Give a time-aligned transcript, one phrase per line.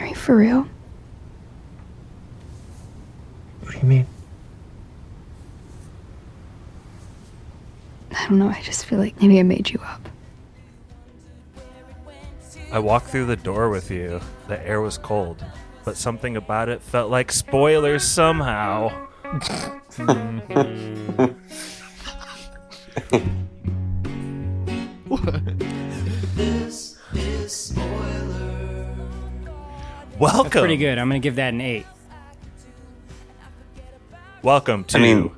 [0.00, 0.66] Are you for real?
[3.60, 4.06] What do you mean?
[8.12, 8.48] I don't know.
[8.48, 10.08] I just feel like maybe I made you up.
[12.72, 14.20] I walked through the door with you.
[14.48, 15.44] The air was cold,
[15.84, 19.08] but something about it felt like spoilers somehow.
[30.20, 30.50] Welcome.
[30.50, 30.98] Pretty good.
[30.98, 31.86] I'm gonna give that an eight.
[34.42, 35.30] Welcome to I mean,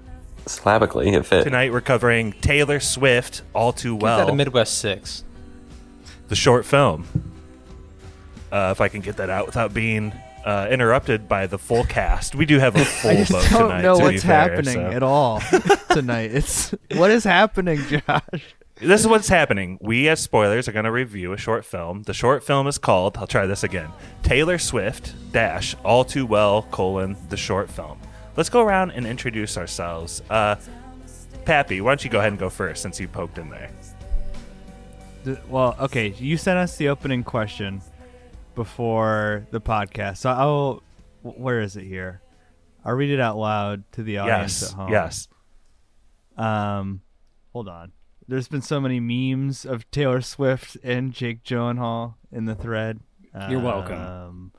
[0.46, 1.44] slavically, it fit.
[1.44, 1.72] tonight.
[1.72, 3.98] We're covering Taylor Swift, All Too Well.
[3.98, 5.22] Give Well, that a Midwest six.
[6.28, 7.06] the short film.
[8.50, 10.12] Uh, if I can get that out without being
[10.44, 13.68] uh, interrupted by the full cast, we do have a full I just boat don't
[13.68, 13.82] tonight.
[13.82, 14.80] know to what's fair, happening so.
[14.90, 15.40] at all
[15.90, 16.32] tonight.
[16.34, 18.54] It's what is happening, Josh?
[18.82, 19.78] This is what's happening.
[19.80, 22.02] We, as spoilers, are going to review a short film.
[22.02, 23.90] The short film is called, I'll try this again
[24.24, 28.00] Taylor Swift dash All Too Well colon the short film.
[28.36, 30.20] Let's go around and introduce ourselves.
[30.28, 30.56] Uh,
[31.44, 33.70] Pappy, why don't you go ahead and go first since you poked in there?
[35.24, 37.82] D- Well, okay, you sent us the opening question
[38.56, 40.82] before the podcast, so I'll.
[41.22, 42.20] Where is it here?
[42.84, 44.70] I'll read it out loud to the audience Yes.
[44.72, 44.90] at home.
[44.92, 45.28] Yes.
[46.36, 47.00] Um,
[47.52, 47.92] hold on.
[48.28, 53.00] There's been so many memes of Taylor Swift and Jake Gyllenhaal in the thread.
[53.48, 54.00] You're welcome.
[54.00, 54.52] Um,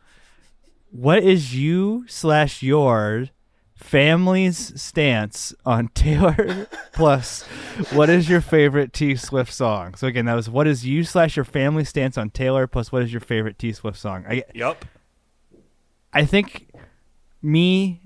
[0.92, 3.30] what is you slash your
[3.76, 6.68] family's stance on Taylor?
[6.94, 7.44] plus,
[7.92, 9.96] what is your favorite T Swift song?
[9.96, 12.68] So again, that was what is you slash your family stance on Taylor?
[12.68, 14.26] Plus, what is your favorite T Swift song?
[14.28, 14.86] I Yup.
[16.12, 16.70] I think
[17.42, 18.02] me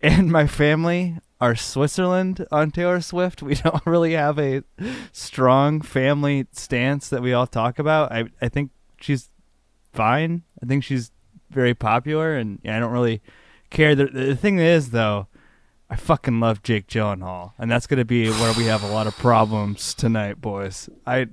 [0.00, 3.42] and my family are Switzerland on Taylor Swift.
[3.42, 4.62] We don't really have a
[5.10, 8.12] strong family stance that we all talk about.
[8.12, 9.28] I I think she's
[9.92, 10.44] fine.
[10.62, 11.10] I think she's
[11.50, 13.22] very popular, and I don't really
[13.70, 13.96] care.
[13.96, 15.26] The, the thing is, though,
[15.90, 19.18] I fucking love Jake Gyllenhaal, and that's gonna be where we have a lot of
[19.18, 20.88] problems tonight, boys.
[21.04, 21.26] I,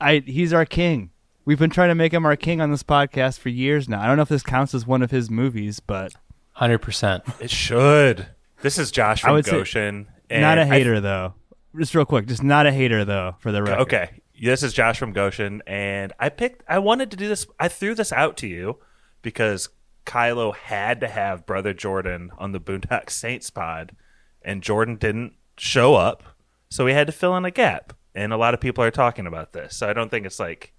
[0.00, 1.10] I, he's our king.
[1.44, 4.00] We've been trying to make him our king on this podcast for years now.
[4.00, 6.14] I don't know if this counts as one of his movies, but
[6.52, 7.24] Hundred percent.
[7.40, 8.28] It should.
[8.66, 10.08] This is Josh I from would Goshen.
[10.28, 11.34] and not a hater though.
[11.78, 13.82] Just real quick, just not a hater though for the record.
[13.82, 14.10] Okay.
[14.42, 16.64] This is Josh from Goshen, and I picked.
[16.68, 17.46] I wanted to do this.
[17.60, 18.78] I threw this out to you
[19.22, 19.68] because
[20.04, 23.94] Kylo had to have brother Jordan on the Boondock Saints pod,
[24.42, 26.24] and Jordan didn't show up,
[26.68, 27.92] so we had to fill in a gap.
[28.16, 30.72] And a lot of people are talking about this, so I don't think it's like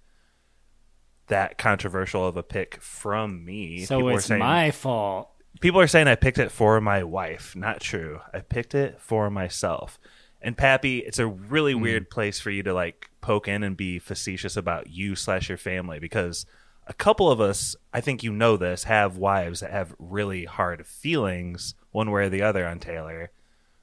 [1.28, 3.86] that controversial of a pick from me.
[3.86, 5.30] So People it's saying- my fault.
[5.60, 7.54] People are saying I picked it for my wife.
[7.56, 8.20] Not true.
[8.32, 9.98] I picked it for myself.
[10.40, 11.82] And Pappy, it's a really hmm.
[11.82, 15.58] weird place for you to like poke in and be facetious about you slash your
[15.58, 16.46] family because
[16.86, 20.86] a couple of us, I think you know this, have wives that have really hard
[20.86, 23.30] feelings one way or the other on Taylor.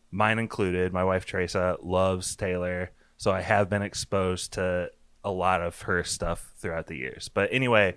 [0.10, 0.92] Mine included.
[0.92, 4.90] My wife Teresa loves Taylor, so I have been exposed to
[5.24, 7.30] a lot of her stuff throughout the years.
[7.30, 7.96] But anyway,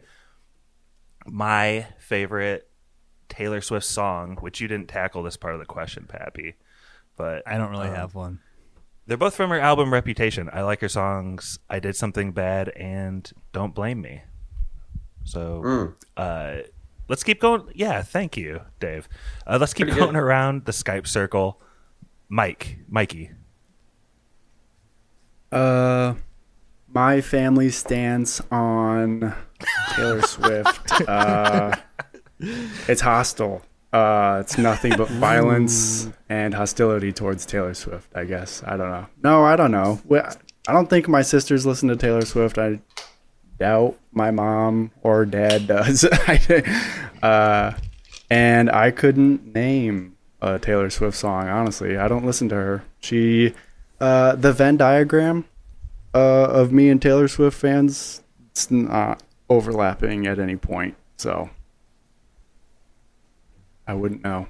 [1.27, 2.69] my favorite
[3.29, 6.55] Taylor Swift song, which you didn't tackle this part of the question, Pappy,
[7.17, 8.41] but I don't really um, have one.
[9.07, 10.51] They're both from her album Reputation.
[10.53, 14.23] I like her songs I Did Something Bad and Don't Blame Me.
[15.25, 16.59] So uh,
[17.09, 17.71] let's keep going.
[17.75, 19.09] Yeah, thank you, Dave.
[19.47, 20.23] Uh, let's keep Pretty going good.
[20.23, 21.61] around the Skype circle.
[22.29, 23.31] Mike, Mikey.
[25.51, 26.15] Uh,
[26.93, 29.35] my family stands on
[29.91, 30.93] Taylor Swift.
[31.09, 31.77] Uh,
[32.41, 33.63] it's hostile.
[33.93, 38.11] Uh, it's nothing but violence and hostility towards Taylor Swift.
[38.15, 39.07] I guess I don't know.
[39.23, 40.01] No, I don't know.
[40.11, 42.59] I don't think my sisters listen to Taylor Swift.
[42.59, 42.81] I
[43.59, 46.05] doubt my mom or dad does.
[47.23, 47.73] uh,
[48.31, 51.49] and I couldn't name a Taylor Swift song.
[51.49, 52.85] Honestly, I don't listen to her.
[53.01, 53.55] She,
[54.01, 55.47] uh, the Venn diagram
[56.15, 60.95] uh, of me and Taylor Swift fans, it's not overlapping at any point.
[61.17, 61.51] So
[63.89, 64.47] I wouldn't know.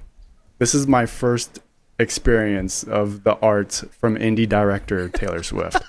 [0.57, 1.59] This is my first
[1.97, 5.81] experience of the arts from indie director Taylor Swift.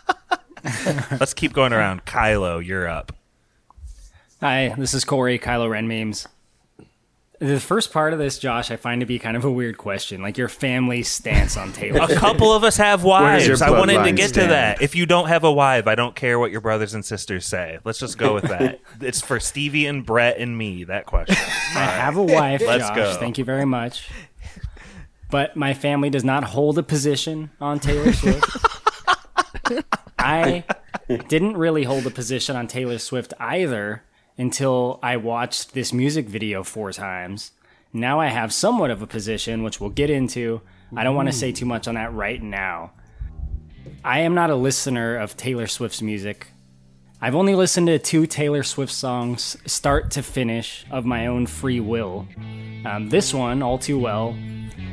[1.19, 2.05] Let's keep going around.
[2.05, 3.13] Kylo, you're up.
[4.41, 6.29] Hi, this is Korey, Kylo Ren memes.
[7.41, 10.21] The first part of this, Josh, I find to be kind of a weird question.
[10.21, 12.01] Like your family stance on Taylor.
[12.03, 13.63] A couple of us have wives.
[13.63, 14.83] I wanted to bloodline get to that.
[14.83, 17.79] If you don't have a wife, I don't care what your brothers and sisters say.
[17.83, 18.81] Let's just go with that.
[19.01, 21.37] it's for Stevie and Brett and me, that question.
[21.75, 22.97] I have a wife, Let's Josh.
[22.97, 23.15] go.
[23.15, 24.11] Thank you very much.
[25.31, 28.45] But my family does not hold a position on Taylor Swift.
[30.19, 30.65] I
[31.29, 34.03] didn't really hold a position on Taylor Swift either
[34.37, 37.53] until I watched this music video four times.
[37.93, 40.61] Now I have somewhat of a position, which we'll get into.
[40.97, 42.93] I don't want to say too much on that right now.
[44.05, 46.49] I am not a listener of Taylor Swift's music.
[47.21, 51.81] I've only listened to two Taylor Swift songs, start to finish, of my own free
[51.81, 52.27] will.
[52.87, 54.35] Um, this one, All Too Well,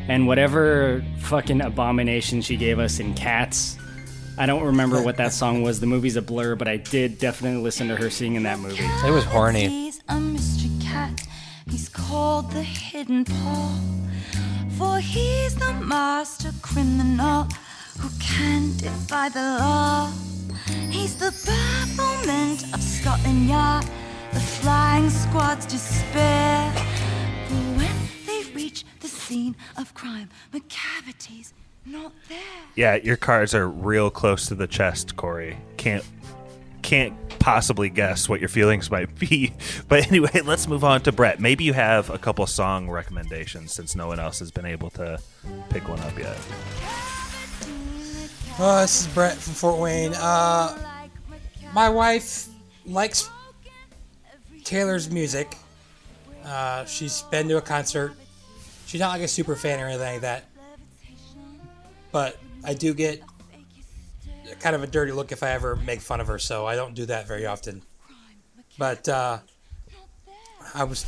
[0.09, 3.77] and whatever fucking abomination she gave us in Cats.
[4.39, 5.79] I don't remember what that song was.
[5.79, 8.83] The movie's a blur, but I did definitely listen to her sing in that movie.
[9.05, 9.67] It was horny.
[9.67, 11.27] He's a mystery cat.
[11.67, 13.79] He's called the hidden paw.
[14.77, 17.47] For he's the master criminal
[17.99, 20.11] who can defy the law.
[20.91, 23.85] He's the bafflement of Scotland Yard,
[24.33, 26.71] the flying squad's despair.
[27.47, 27.95] For when
[28.27, 31.53] they reach the scene of crime, Macavity's
[31.91, 32.39] not there.
[32.75, 35.57] Yeah, your cards are real close to the chest, Korey.
[35.77, 36.03] Can't
[36.81, 39.53] can't possibly guess what your feelings might be.
[39.87, 41.39] But anyway, let's move on to Brett.
[41.39, 45.19] Maybe you have a couple song recommendations since no one else has been able to
[45.69, 46.37] pick one up yet.
[48.59, 50.13] Uh, this is Brett from Fort Wayne.
[50.15, 50.77] Uh,
[51.73, 52.47] my wife
[52.85, 53.29] likes
[54.63, 55.55] Taylor's music.
[56.43, 58.13] Uh, she's been to a concert.
[58.85, 60.45] She's not like a super fan or anything like that.
[62.17, 63.21] But I do get
[64.59, 66.95] kind of a dirty look if I ever make fun of her, so I don't
[66.95, 67.83] do that very often.
[68.79, 69.37] But uh,
[70.73, 71.05] I was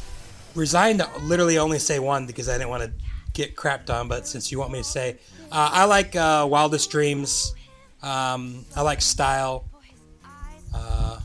[0.53, 2.91] resigned to literally only say one because I didn't want to
[3.33, 4.07] get crapped on.
[4.07, 5.17] But since you want me to say,
[5.51, 7.55] uh, I like uh, Wildest Dreams.
[8.03, 9.65] Um, I like Style.
[10.75, 11.19] Uh,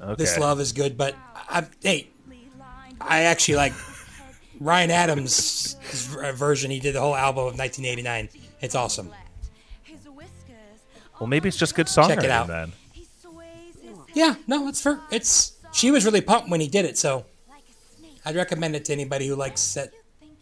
[0.00, 0.14] Okay.
[0.14, 2.10] This Love is good, but I, hey,
[3.00, 3.72] I actually like
[4.60, 5.74] Ryan Adams'
[6.34, 6.70] version.
[6.70, 8.28] He did the whole album of 1989.
[8.60, 9.10] It's awesome.
[11.20, 12.46] Well, maybe it's just good songwriting Check it out.
[12.46, 12.72] then.
[14.14, 15.52] Yeah, no, it's for it's.
[15.72, 17.24] She was really pumped when he did it, so
[18.24, 19.90] I'd recommend it to anybody who likes that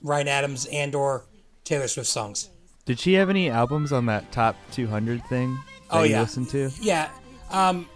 [0.03, 1.25] Ryan Adams and or
[1.65, 2.49] Taylor Swift songs.
[2.85, 6.71] Did she have any albums on that top 200 thing that Oh, you listened to?
[6.81, 7.09] Yeah,
[7.51, 7.89] um,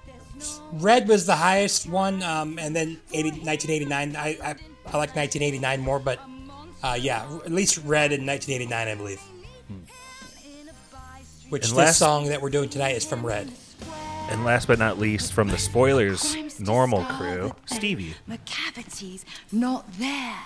[0.72, 4.16] Red was the highest one, um, and then 80, 1989.
[4.16, 4.54] I, I
[4.92, 6.18] I like 1989 more, but
[6.82, 9.20] uh, yeah, at least Red in 1989, I believe.
[11.50, 13.50] Which And this last- song that we're doing tonight is from Red.
[14.30, 18.14] And last but not least, from the spoilers normal crew, Stevie.
[18.28, 20.36] Macavity's not there.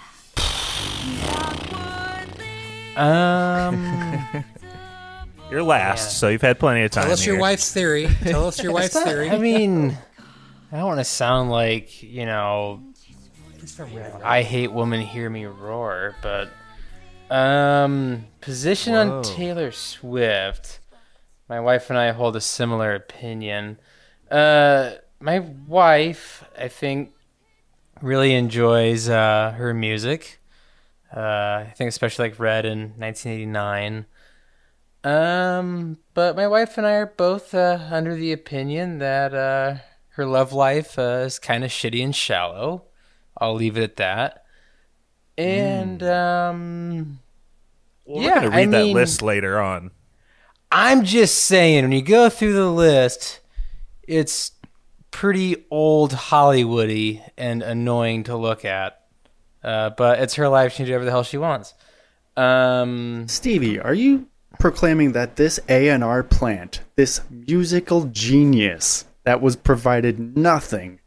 [2.96, 4.44] Um,
[5.50, 7.04] You're last, so you've had plenty of time.
[7.04, 8.08] Tell us your wife's theory.
[8.22, 9.28] Tell us your wife's theory.
[9.30, 9.96] I mean,
[10.72, 12.82] I don't want to sound like you know.
[14.22, 16.50] I hate women hear me roar, but
[17.34, 19.18] um, position Whoa.
[19.18, 20.80] on Taylor Swift.
[21.48, 23.78] My wife and I hold a similar opinion.
[24.30, 27.12] Uh, my wife, I think,
[28.00, 30.40] really enjoys uh, her music.
[31.14, 31.20] Uh,
[31.68, 34.06] I think especially like Red in 1989.
[35.04, 39.76] Um, but my wife and I are both uh, under the opinion that uh,
[40.10, 42.84] her love life uh, is kind of shitty and shallow.
[43.36, 44.44] I'll leave it at that.
[45.36, 47.18] And um,
[48.06, 49.90] Well, yeah, we're going to read I that mean- list later on.
[50.76, 53.38] I'm just saying, when you go through the list,
[54.02, 54.50] it's
[55.12, 59.00] pretty old Hollywoody and annoying to look at.
[59.62, 61.74] Uh, but it's her life; she can do whatever the hell she wants.
[62.36, 64.26] Um, Stevie, are you
[64.58, 70.98] proclaiming that this A&R plant, this musical genius that was provided nothing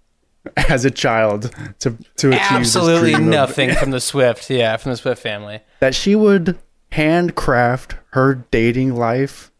[0.70, 4.92] as a child to to achieve absolutely dream of- nothing from the Swift, yeah, from
[4.92, 5.60] the Swift family.
[5.82, 6.58] that she would
[6.94, 9.52] handcraft her dating life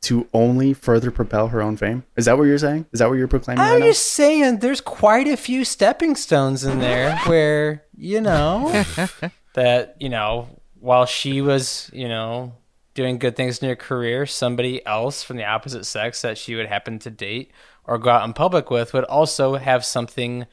[0.00, 2.04] to only further propel her own fame?
[2.16, 2.86] Is that what you're saying?
[2.92, 3.86] Is that what you're proclaiming I'm now?
[3.86, 8.84] just saying, there's quite a few stepping stones in there where you know
[9.54, 10.48] that you know
[10.80, 12.52] while she was you know
[12.94, 16.66] doing good things in her career, somebody else from the opposite sex that she would
[16.66, 17.52] happen to date
[17.84, 20.46] or go out in public with would also have something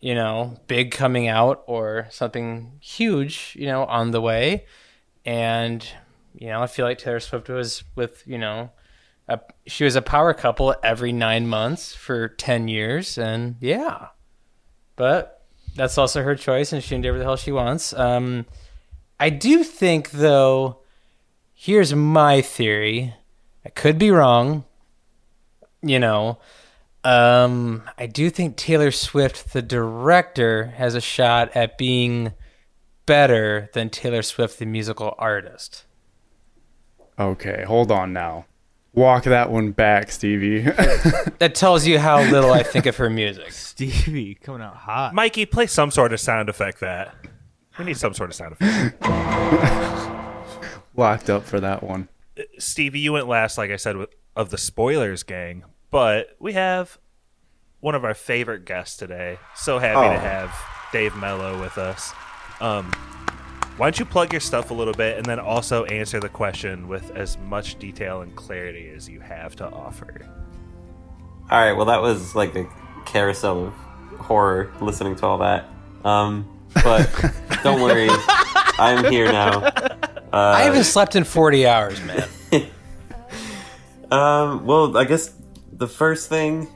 [0.00, 4.66] you know big coming out or something huge you know on the way,
[5.24, 5.86] and
[6.34, 8.70] you know I feel like Taylor Swift was with you know
[9.28, 14.08] a, she was a power couple every nine months for 10 years and yeah.
[14.96, 17.92] But that's also her choice and she can do whatever the hell she wants.
[17.92, 18.46] Um,
[19.18, 20.78] i do think though
[21.54, 23.14] here's my theory.
[23.64, 24.64] I could be wrong
[25.82, 26.38] you know.
[27.04, 32.32] Um, i do think taylor swift the director has a shot at being
[33.06, 35.84] better than taylor swift the musical artist
[37.18, 38.46] Okay, hold on now.
[38.94, 40.62] Walk that one back, Stevie.
[41.38, 43.50] That tells you how little I think of her music.
[43.52, 45.12] Stevie coming out hot.
[45.14, 46.78] Mikey, play some sort of sound effect.
[46.80, 47.14] That
[47.78, 49.02] we need some sort of sound effect.
[50.96, 52.08] Locked up for that one.
[52.58, 56.98] Stevie, you went last, like I said, with, of the spoilers gang, but we have
[57.80, 59.38] one of our favorite guests today.
[59.56, 60.12] So happy Oh.
[60.12, 60.54] to have
[60.92, 62.12] Dave Mello with us.
[62.60, 62.92] Um,
[63.82, 66.86] why don't you plug your stuff a little bit and then also answer the question
[66.86, 70.24] with as much detail and clarity as you have to offer?
[71.50, 71.72] All right.
[71.72, 72.68] Well, that was like a
[73.06, 73.72] carousel of
[74.20, 75.68] horror listening to all that.
[76.04, 77.10] Um, but
[77.64, 78.06] don't worry,
[78.78, 79.68] I'm here now.
[80.32, 82.28] I haven't slept in 40 hours, man.
[84.12, 85.34] Um, well, I guess
[85.72, 86.68] the first thing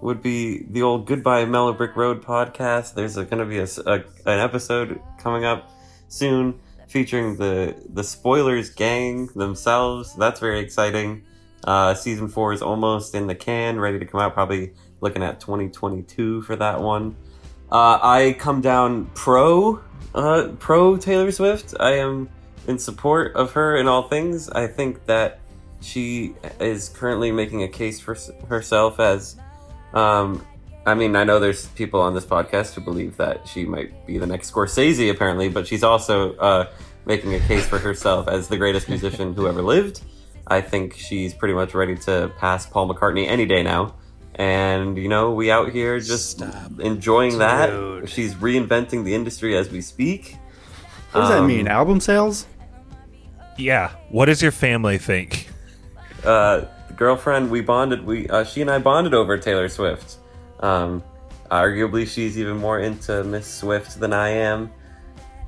[0.00, 2.94] would be the old Goodbye Mellow Brick Road podcast.
[2.94, 5.70] There's going to be a, s- a- an episode coming up
[6.10, 10.14] soon featuring the the spoilers gang themselves.
[10.16, 11.24] That's very exciting.
[11.64, 14.34] Uh, season four is almost in the can, ready to come out.
[14.34, 17.16] Probably looking at 2022 for that one.
[17.70, 19.80] Uh, I come down pro
[20.14, 21.74] uh, pro Taylor Swift.
[21.78, 22.28] I am
[22.66, 24.50] in support of her in all things.
[24.50, 25.40] I think that
[25.80, 28.16] she is currently making a case for
[28.48, 29.36] herself as
[29.94, 30.44] um
[30.90, 34.18] I mean, I know there's people on this podcast who believe that she might be
[34.18, 36.66] the next Scorsese, apparently, but she's also uh,
[37.06, 40.00] making a case for herself as the greatest musician who ever lived.
[40.46, 43.94] I think she's pretty much ready to pass Paul McCartney any day now.
[44.34, 46.80] And, you know, we out here just Stop.
[46.80, 48.08] enjoying that.
[48.08, 50.36] She's reinventing the industry as we speak.
[51.12, 51.68] What does that Um, mean?
[51.68, 52.46] Album sales?
[53.58, 53.90] Yeah.
[54.08, 55.48] What does your family think?
[56.24, 56.62] uh,
[56.96, 60.16] girlfriend we bonded we uh, she and I bonded over Taylor Swift.
[60.60, 61.02] Um,
[61.50, 64.70] arguably, she's even more into Miss Swift than I am.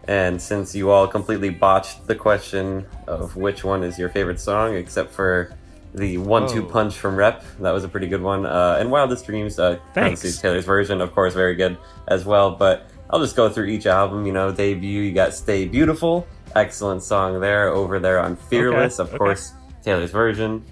[0.08, 4.74] And since you all completely botched the question of which one is your favorite song,
[4.74, 5.54] except for
[5.94, 6.68] the one-two Whoa.
[6.68, 8.44] punch from Rep, that was a pretty good one.
[8.46, 10.40] Uh, and Wildest Dreams, uh, Thanks.
[10.40, 11.78] Taylor's version, of course, very good
[12.08, 12.50] as well.
[12.50, 14.26] But I'll just go through each album.
[14.26, 16.26] You know, debut, you got "Stay Beautiful,"
[16.56, 17.68] excellent song there.
[17.68, 19.18] Over there on "Fearless," of okay.
[19.18, 19.52] course,
[19.84, 20.64] Taylor's version.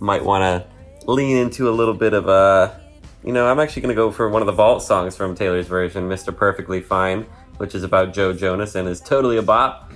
[0.00, 2.80] Might want to lean into a little bit of a,
[3.24, 5.66] you know, I'm actually going to go for one of the vault songs from Taylor's
[5.66, 6.36] version, "Mr.
[6.36, 7.26] Perfectly Fine,"
[7.56, 9.92] which is about Joe Jonas and is totally a bop.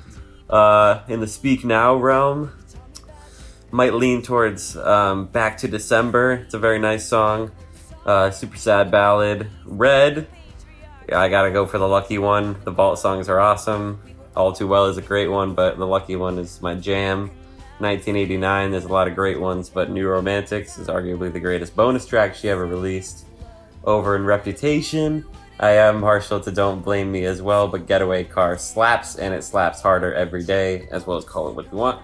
[0.48, 2.52] Uh, in the Speak Now realm,
[3.70, 6.32] might lean towards um, Back to December.
[6.32, 7.52] It's a very nice song.
[8.06, 9.50] Uh, super sad ballad.
[9.66, 10.26] Red.
[11.12, 12.56] I gotta go for the lucky one.
[12.64, 14.00] The vault songs are awesome.
[14.34, 17.30] All Too Well is a great one, but the lucky one is my jam.
[17.80, 22.06] 1989, there's a lot of great ones, but New Romantics is arguably the greatest bonus
[22.06, 23.26] track she ever released.
[23.84, 25.24] Over in Reputation,
[25.60, 29.44] I am partial to Don't Blame Me as well, but Getaway Car slaps, and it
[29.44, 32.02] slaps harder every day, as well as Call It What You Want.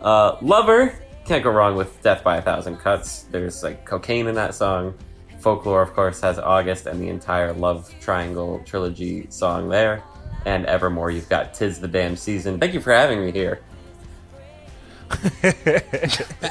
[0.00, 0.94] Uh, Lover,
[1.24, 3.24] can't go wrong with Death by a Thousand Cuts.
[3.30, 4.94] There's like cocaine in that song.
[5.40, 10.02] Folklore, of course, has August and the entire Love Triangle trilogy song there.
[10.46, 12.58] And Evermore, you've got Tis the Damn Season.
[12.58, 13.60] Thank you for having me here.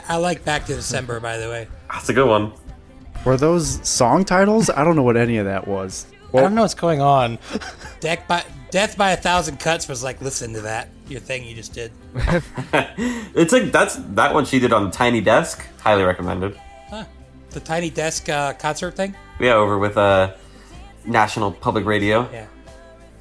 [0.10, 1.68] I like Back to December, by the way.
[1.92, 2.54] That's a good one.
[3.26, 4.70] Were those song titles?
[4.70, 6.08] I don't know what any of that was.
[6.34, 7.40] I don't know what's going on.
[8.00, 10.90] Death by, Death by a Thousand Cuts was like, listen to that.
[11.08, 11.92] Your thing you just did.
[13.36, 15.64] It's like that's that one she did on Tiny Desk.
[15.80, 16.60] Highly recommended.
[17.52, 19.16] The Tiny Desk uh, concert thing?
[19.40, 20.34] Yeah, over with uh,
[21.06, 22.30] National Public Radio.
[22.32, 22.48] Yeah.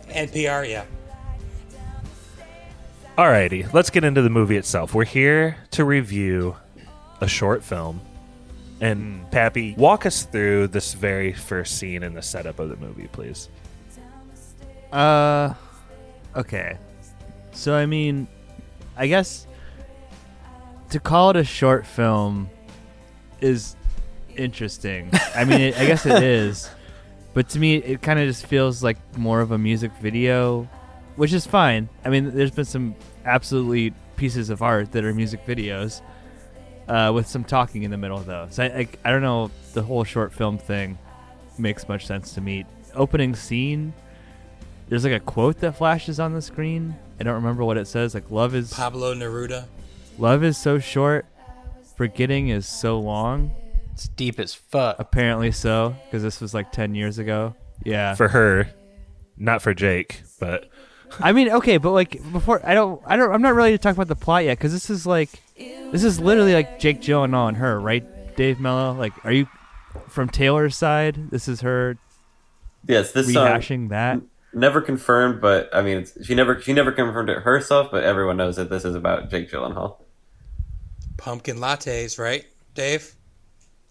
[0.09, 0.85] NPR, yeah.
[3.17, 4.93] Alrighty, let's get into the movie itself.
[4.93, 6.55] We're here to review
[7.23, 8.03] a short film.
[8.83, 13.09] And Pappy, walk us through this very first scene in the setup of the movie,
[13.11, 13.49] please.
[14.93, 15.55] Uh,
[16.37, 16.77] okay.
[17.53, 18.29] So I mean,
[18.99, 19.47] I guess
[20.91, 22.51] to call it a short film
[23.41, 23.77] is
[24.37, 25.11] interesting.
[25.35, 26.69] I mean, it, I guess it is,
[27.33, 30.69] but to me, it kind of just feels like more of a music video,
[31.17, 31.89] which is fine.
[32.05, 32.95] I mean, there's been some
[33.25, 36.01] absolutely pieces of art that are music videos.
[36.89, 39.51] Uh, with some talking in the middle, though, so I, I, I don't know.
[39.75, 40.97] The whole short film thing
[41.59, 42.65] makes much sense to me.
[42.95, 43.93] Opening scene,
[44.89, 46.95] there's like a quote that flashes on the screen.
[47.19, 48.15] I don't remember what it says.
[48.15, 49.65] Like love is Pablo Neruda.
[50.17, 51.27] love is so short,
[51.97, 53.51] forgetting is so long.
[53.93, 54.95] It's deep as fuck.
[55.01, 57.57] Apparently so, because this was like ten years ago.
[57.85, 58.15] Yeah.
[58.15, 58.69] For her,
[59.37, 60.71] not for Jake, but
[61.21, 63.95] I mean, okay, but like before, I don't, I don't, I'm not really to talk
[63.95, 67.57] about the plot yet, because this is like, this is literally like Jake Gyllenhaal and
[67.59, 68.05] her, right?
[68.37, 68.93] Dave Mello.
[68.93, 69.49] Like, are you
[70.09, 71.31] from Taylor's side?
[71.31, 71.97] This is her
[72.87, 74.21] Yes, this song rehashing that.
[74.53, 78.37] never confirmed, but I mean, it's, she never she never confirmed it herself, but everyone
[78.37, 79.97] knows that this is about Jake Gyllenhaal.
[81.17, 82.45] Pumpkin lattes, right?
[82.75, 83.15] Dave?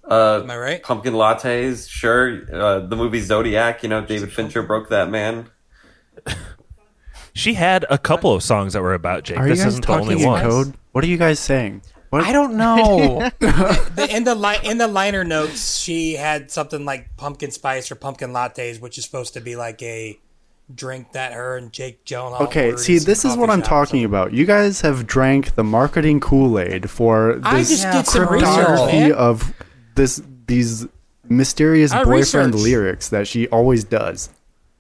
[0.10, 0.84] Uh, Am I right?
[0.84, 2.44] Pumpkin lattes, sure.
[2.54, 5.50] Uh, the movie Zodiac, you know, David Fincher broke that man.
[7.36, 9.38] She had a couple of songs that were about Jake.
[9.38, 10.42] Are this you guys isn't the talking only in one.
[10.42, 10.74] code?
[10.94, 11.82] What are you guys saying?
[12.10, 12.24] What?
[12.24, 13.30] I don't know.
[13.96, 17.96] The, in the li- in the liner notes, she had something like pumpkin spice or
[17.96, 20.18] pumpkin lattes, which is supposed to be like a
[20.74, 22.42] drink that her and Jake Gyllenhaal.
[22.42, 24.34] Okay, ordered see, in some this is coffee what I'm shop or talking about.
[24.34, 28.48] You guys have drank the marketing Kool Aid for I this just did some research,
[28.56, 29.12] cryptography man.
[29.14, 29.54] of
[29.96, 30.88] this these
[31.30, 32.64] mysterious I boyfriend researched.
[32.64, 34.30] lyrics that she always does.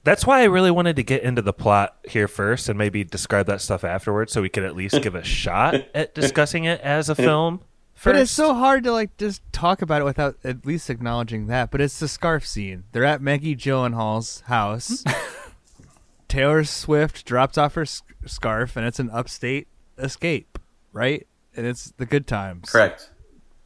[0.06, 3.48] That's why I really wanted to get into the plot here first and maybe describe
[3.48, 7.10] that stuff afterwards so we could at least give a shot at discussing it as
[7.10, 7.60] a film.
[7.96, 8.04] First.
[8.14, 11.72] But it's so hard to like just talk about it without at least acknowledging that.
[11.72, 12.84] But it's the scarf scene.
[12.92, 15.04] They're at Maggie Gyllenhaal's house.
[16.28, 20.60] Taylor Swift drops off her s- scarf, and it's an upstate escape,
[20.92, 21.26] right?
[21.56, 22.70] And it's the good times.
[22.70, 23.10] Correct.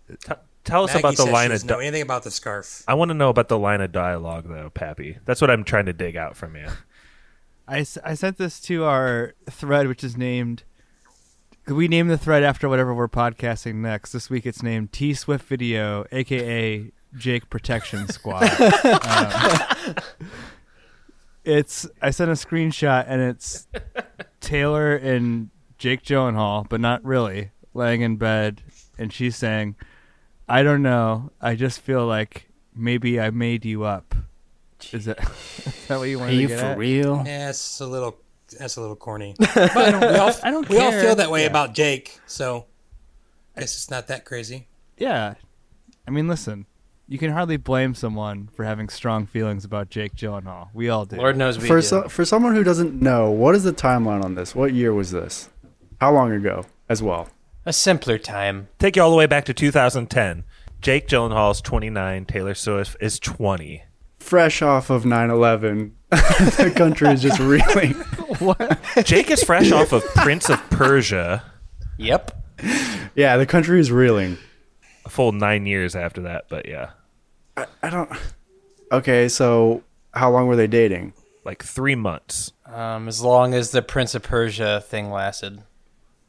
[0.08, 2.24] T- tell us Maggie about the says line she of doesn't know di- anything about
[2.24, 2.84] the scarf.
[2.88, 5.18] I want to know about the line of dialogue though, Pappy.
[5.26, 6.68] That's what I'm trying to dig out from you.
[7.68, 10.64] I, s- I sent this to our thread, which is named.
[11.68, 14.12] We name the thread after whatever we're podcasting next.
[14.12, 18.44] This week it's named T Swift Video, aka Jake Protection Squad.
[19.06, 19.96] um,
[21.44, 23.68] it's I sent a screenshot and it's
[24.40, 28.62] Taylor and Jake Gyllenhaal, but not really, laying in bed,
[28.98, 29.76] and she's saying,
[30.50, 31.32] "I don't know.
[31.42, 34.16] I just feel like maybe I made you up."
[34.94, 35.20] Is that,
[35.66, 36.32] is that what you want?
[36.32, 36.78] Are wanted to you for at?
[36.78, 37.24] real?
[37.26, 38.18] Yeah, it's a little
[38.58, 39.36] that's a little corny.
[39.40, 41.48] But we all, I don't we all feel that way Yeah.
[41.50, 42.66] about Jake, so
[43.56, 44.68] I guess it's not that crazy.
[44.98, 45.36] Yeah.
[46.08, 46.66] I mean, listen,
[47.08, 50.70] you can hardly blame someone for having strong feelings about Jake Gyllenhaal.
[50.74, 51.18] We all do.
[51.18, 51.82] Lord knows we For do.
[51.84, 54.56] so, for someone who doesn't know, what is the timeline on this?
[54.56, 55.50] What year was this?
[56.02, 57.30] How long ago as well?
[57.70, 58.68] A simpler time.
[58.80, 60.44] Take you all the way back to 2010.
[60.82, 63.84] Jake Gyllenhaal's 29, Taylor Swift is 20.
[64.18, 67.96] Fresh off of 9/11, the country is just reeling.
[69.04, 71.44] Jake is fresh off of Prince of Persia,
[71.98, 72.32] Yep.
[73.16, 74.38] Yeah, the country is reeling.
[75.06, 76.92] a full nine years after that, but yeah,
[77.56, 78.10] I don't.
[78.92, 81.14] Okay, so how long were they dating?
[81.46, 82.52] like three months.
[82.66, 85.64] Um, as long as the Prince of Persia thing lasted.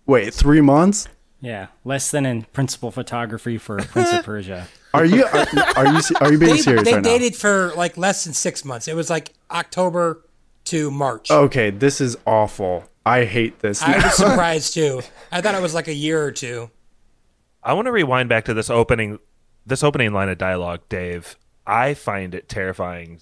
[0.07, 1.09] Wait, three months?
[1.41, 4.69] Yeah, less than in principal photography for Prince of Persia.
[4.93, 7.97] Are you are, are you are you being They, serious they right dated for like
[7.97, 8.89] less than six months.
[8.89, 10.25] It was like October
[10.65, 11.31] to March.
[11.31, 12.85] Okay, this is awful.
[13.07, 13.83] I hate this.
[13.83, 15.03] I was surprised too.
[15.33, 16.71] I thought it was like a year or two.
[17.63, 19.19] I want to rewind back to this opening,
[19.67, 21.37] this opening line of dialogue, Dave.
[21.67, 23.21] I find it terrifying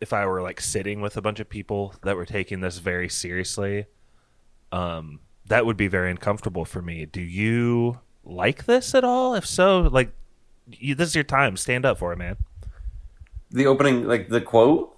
[0.00, 3.08] if I were like sitting with a bunch of people that were taking this very
[3.08, 3.86] seriously.
[4.72, 7.04] Um, that would be very uncomfortable for me.
[7.06, 9.34] Do you like this at all?
[9.34, 10.12] If so, like,
[10.68, 11.56] you, this is your time.
[11.56, 12.36] Stand up for it, man.
[13.50, 14.96] The opening, like the quote.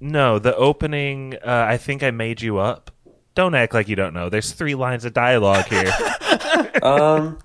[0.00, 1.34] No, the opening.
[1.34, 2.90] Uh, I think I made you up.
[3.36, 4.28] Don't act like you don't know.
[4.28, 5.92] There's three lines of dialogue here.
[6.82, 7.38] Um,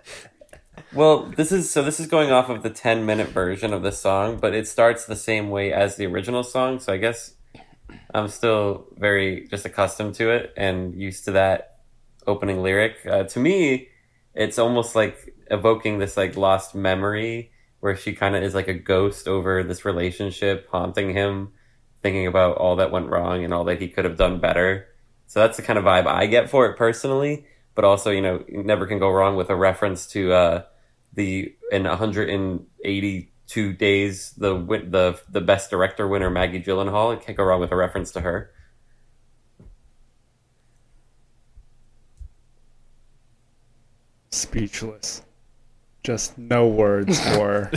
[0.94, 1.84] well, this is so.
[1.84, 5.06] This is going off of the ten minute version of the song, but it starts
[5.06, 6.80] the same way as the original song.
[6.80, 7.36] So I guess
[8.16, 11.77] I'm still very just accustomed to it and used to that
[12.28, 12.98] opening lyric.
[13.06, 13.90] Uh, to me,
[14.36, 18.74] it's almost like evoking this like lost memory where she kind of is like a
[18.74, 21.52] ghost over this relationship, haunting him,
[22.02, 24.88] thinking about all that went wrong and all that he could have done better.
[25.28, 27.46] So that's the kind of vibe I get for it personally.
[27.76, 30.64] But also, you know, never can go wrong with a reference to uh,
[31.14, 34.56] the in 182 days the
[34.90, 37.22] the the best director winner Maggie Gyllenhaal.
[37.22, 38.52] Can't go wrong with a reference to her.
[44.30, 45.24] Speechless.
[46.04, 47.70] Just no words for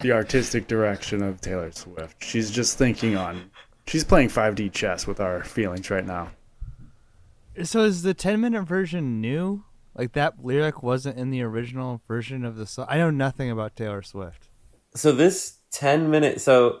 [0.00, 2.22] the artistic direction of Taylor Swift.
[2.24, 3.50] She's just thinking on.
[3.86, 6.30] She's playing 5D chess with our feelings right now.
[7.64, 9.64] So is the 10 minute version new?
[9.94, 12.86] Like that lyric wasn't in the original version of the song?
[12.88, 14.48] I know nothing about Taylor Swift.
[14.94, 16.80] So this 10 minute so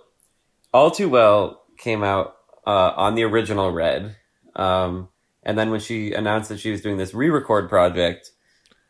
[0.72, 2.36] All Too Well came out
[2.66, 4.16] uh, on the original Red.
[4.56, 5.08] Um,
[5.42, 8.30] and then when she announced that she was doing this re-record project,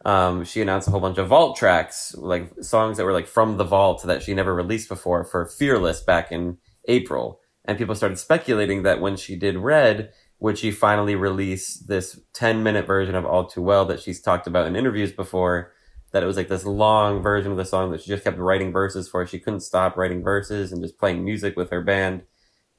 [0.05, 3.57] um, she announced a whole bunch of vault tracks, like songs that were like from
[3.57, 7.41] the vault that she never released before for Fearless back in April.
[7.65, 12.65] And people started speculating that when she did Red, would she finally release this 10
[12.65, 15.73] minute version of All Too Well that she's talked about in interviews before?
[16.11, 18.73] That it was like this long version of the song that she just kept writing
[18.73, 19.25] verses for.
[19.25, 22.23] She couldn't stop writing verses and just playing music with her band.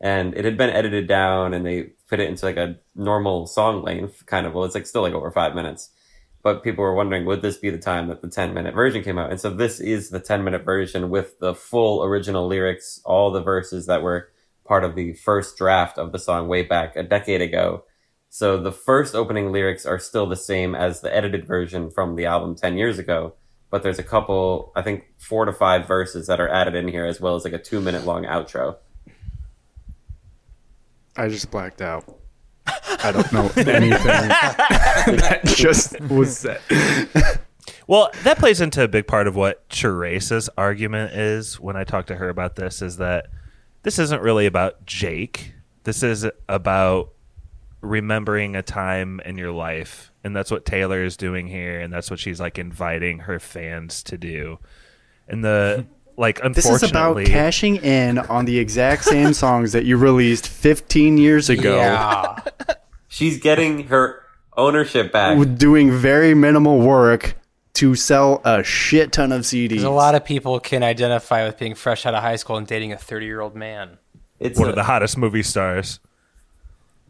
[0.02, 3.82] And it had been edited down and they fit it into like a normal song
[3.82, 4.54] length, kind of.
[4.54, 5.90] Well, it's like still like over five minutes
[6.44, 9.18] but people were wondering, would this be the time that the 10 minute version came
[9.18, 9.32] out?
[9.32, 13.42] And so this is the 10 minute version with the full original lyrics, all the
[13.42, 14.30] verses that were
[14.66, 17.86] part of the first draft of the song way back a decade ago.
[18.30, 22.26] So the first opening lyrics are still the same as the edited version from the
[22.26, 23.36] album 10 years ago,
[23.70, 27.06] but there's a couple, I think four to five verses that are added in here
[27.06, 28.78] as well as like a two minute long outro.
[31.16, 32.23] I just blacked out.
[32.66, 36.62] I don't know anything that just was said.
[37.88, 42.08] Well, that plays into a big part of what Teresa's argument is when I talk
[42.08, 43.28] to her about this is that
[43.84, 45.54] this isn't really about Jake.
[45.84, 47.10] This is about
[47.82, 50.12] remembering a time in your life.
[50.24, 51.82] And that's what Taylor is doing here.
[51.82, 54.60] And that's what she's like inviting her fans to do.
[55.28, 55.86] And the,
[56.18, 61.18] like, This is about cashing in on the exact same songs that you released 15
[61.18, 61.76] years ago.
[61.78, 62.40] Yeah.
[63.08, 64.22] She's getting her
[64.58, 65.38] ownership back.
[65.58, 67.36] doing very minimal work
[67.74, 69.84] to sell a shit ton of CDs.
[69.84, 72.92] A lot of people can identify with being fresh out of high school and dating
[72.92, 73.98] a 30 year old man.
[74.40, 76.00] It's one a- of the hottest movie stars.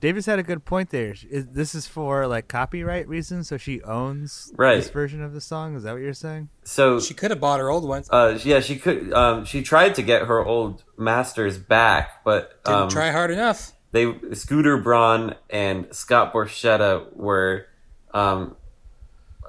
[0.03, 1.15] Davis had a good point there.
[1.29, 4.75] Is, this is for like copyright reasons, so she owns Right.
[4.75, 5.77] this version of the song.
[5.77, 6.49] Is that what you're saying?
[6.65, 8.09] so She could have bought her old ones.
[8.09, 9.13] uh, yeah, she could.
[9.13, 13.71] Um, she tried to get her old masters back, but Didn't um, try hard enough.
[13.93, 17.67] they Scooter Braun and Scott Borchetta were
[18.13, 18.57] um,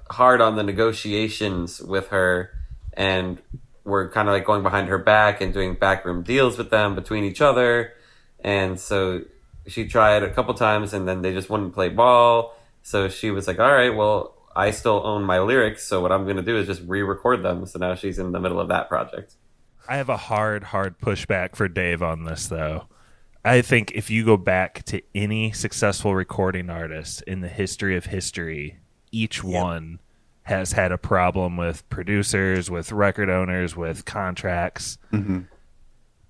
[0.09, 2.51] hard on the negotiations with her,
[2.93, 3.43] and
[3.83, 7.25] were kind of like going behind her back and doing backroom deals with them between
[7.25, 7.93] each other,
[8.39, 9.23] and so
[9.67, 12.57] she tried a couple times, and then they just wouldn't play ball.
[12.83, 16.23] So she was like, "All right, well." I still own my lyrics, so what I'm
[16.27, 17.67] going to do is just re-record them.
[17.67, 19.35] So now she's in the middle of that project.
[19.89, 22.85] I have a hard, hard pushback for Dave on this, though.
[23.45, 28.07] I think if you go back to any successful recording artist in the history of
[28.07, 28.79] history,
[29.11, 29.99] each one
[30.45, 34.99] has had a problem with producers, with record owners, with contracts.
[35.13, 35.41] Mm-hmm.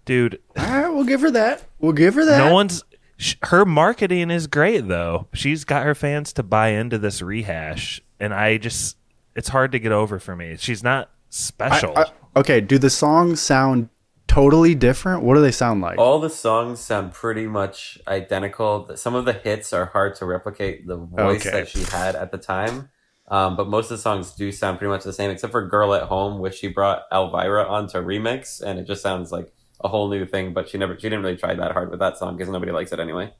[0.06, 1.64] Dude, All right, we'll give her that.
[1.78, 2.38] We'll give her that.
[2.38, 2.82] no one's.
[3.16, 5.28] Sh- Her marketing is great, though.
[5.34, 8.96] She's got her fans to buy into this rehash, and I just.
[9.36, 10.56] It's hard to get over for me.
[10.58, 11.98] She's not I- special.
[11.98, 13.88] I- okay, do the songs sound
[14.28, 15.22] totally different?
[15.24, 15.98] What do they sound like?
[15.98, 18.88] All the songs sound pretty much identical.
[18.94, 21.50] Some of the hits are hard to replicate the voice Okay.
[21.50, 22.90] that she had at the time.
[23.28, 25.94] Um, but most of the songs do sound pretty much the same, except for "Girl
[25.94, 29.50] at Home," which she brought Elvira on to remix, and it just sounds like
[29.84, 30.52] a whole new thing.
[30.52, 32.92] But she never, she didn't really try that hard with that song because nobody likes
[32.92, 33.32] it anyway.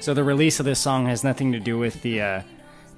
[0.00, 2.42] So the release of this song has nothing to do with the uh,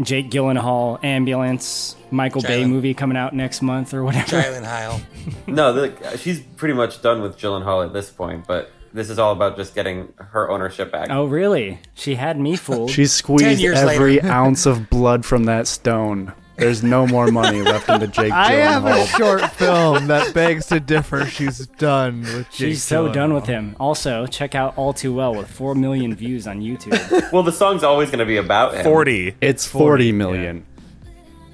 [0.01, 4.41] Jake Gyllenhaal ambulance Michael Bay movie coming out next month or whatever.
[4.41, 5.01] Jalen Heil.
[5.47, 8.47] no, the, she's pretty much done with Gyllenhaal at this point.
[8.47, 11.11] But this is all about just getting her ownership back.
[11.11, 11.79] Oh, really?
[11.95, 12.91] She had me fooled.
[12.91, 16.33] She squeezed every ounce of blood from that stone.
[16.57, 20.67] There's no more money left in the Jake I have a short film that begs
[20.67, 21.27] to differ.
[21.27, 22.51] She's done with.
[22.51, 23.75] Jake She's so done with him.
[23.81, 26.95] Also, check out All Too Well with 4 million views on YouTube.
[27.33, 28.85] Well, the song's always going to be about him.
[28.85, 29.35] 40.
[29.41, 30.65] It's 40 million.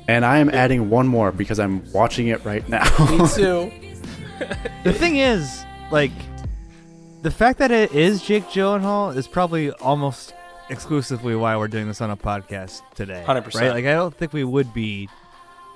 [0.08, 2.84] And I am adding one more because I'm watching it right now.
[3.10, 3.72] Me too.
[4.84, 6.10] The thing is, like,
[7.22, 10.34] the fact that it is Jake Gyllenhaal is probably almost
[10.70, 13.22] exclusively why we're doing this on a podcast today.
[13.26, 13.54] 100%.
[13.60, 13.70] Right?
[13.70, 15.08] Like, I don't think we would be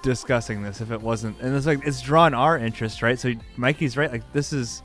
[0.02, 1.40] discussing this if it wasn't.
[1.40, 3.18] And it's like it's drawn our interest, right?
[3.18, 4.11] So Mikey's right.
[4.11, 4.83] Like, this is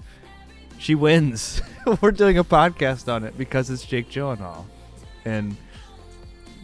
[0.78, 1.62] she wins.
[2.02, 4.66] we're doing a podcast on it because it's Jake Gyllenhaal,
[5.26, 5.56] and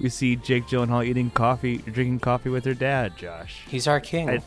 [0.01, 3.61] we see Jake Gyllenhaal eating coffee, drinking coffee with her dad, Josh.
[3.67, 4.29] He's our king.
[4.29, 4.41] I-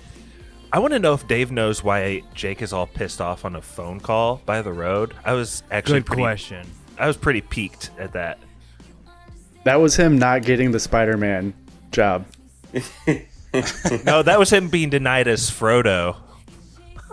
[0.70, 3.62] I want to know if Dave knows why Jake is all pissed off on a
[3.62, 5.14] phone call by the road.
[5.24, 6.66] I was actually Good pretty, question.
[6.98, 8.38] I was pretty piqued at that.
[9.68, 11.52] That was him not getting the Spider Man
[11.92, 12.26] job.
[14.04, 16.16] No, that was him being denied as Frodo.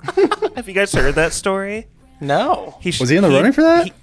[0.56, 1.88] Have you guys heard that story?
[2.20, 2.78] no.
[2.82, 3.86] He sh- Was he in the running for that?
[3.86, 3.94] He,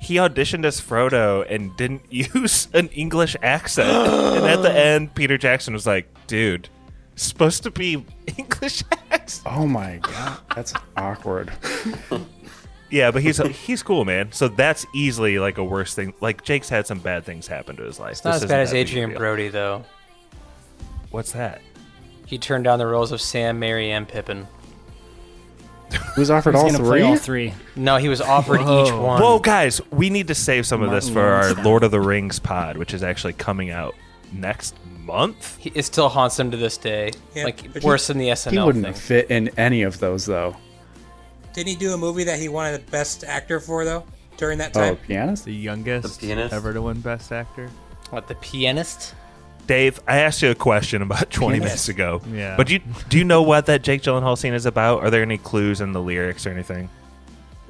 [0.00, 3.88] he auditioned as Frodo and didn't use an English accent.
[3.88, 6.68] and at the end, Peter Jackson was like, "Dude,
[7.16, 8.04] supposed to be
[8.36, 11.50] English accent." Oh my god, that's awkward.
[12.90, 14.32] Yeah, but he's he's cool, man.
[14.32, 16.14] So that's easily like a worse thing.
[16.20, 18.12] Like Jake's had some bad things happen to his life.
[18.12, 19.84] It's not as bad as Adrien Brody, though.
[21.10, 21.60] What's that?
[22.26, 24.46] He turned down the roles of Sam, Merry, and Pippin.
[26.14, 27.00] Who's offered all three?
[27.00, 27.54] all three.
[27.74, 29.22] No, he was offered each one.
[29.22, 31.64] Whoa, guys, we need to save some of this for our Lawrence.
[31.64, 33.94] Lord of the Rings pod, which is actually coming out
[34.32, 35.56] next month.
[35.56, 37.12] He, it still haunts him to this day.
[37.34, 38.94] Yeah, like but he- worse than the SNL He wouldn't thing.
[38.94, 40.56] fit in any of those though.
[41.58, 44.04] Didn't he do a movie that he wanted the best actor for though?
[44.36, 44.92] during that time?
[44.92, 45.04] Oh, time.
[45.06, 45.44] pianist.
[45.44, 46.54] The youngest The pianist?
[46.54, 47.68] ever to win Best Actor.
[48.10, 49.16] What the pianist?
[49.66, 52.22] Dave, I asked you a question about 20 minutes ago.
[52.32, 52.56] Yeah.
[52.56, 55.02] But do you, do you know what that Jake Gyllenhaal scene is about?
[55.02, 56.88] Are there any clues in the lyrics or anything?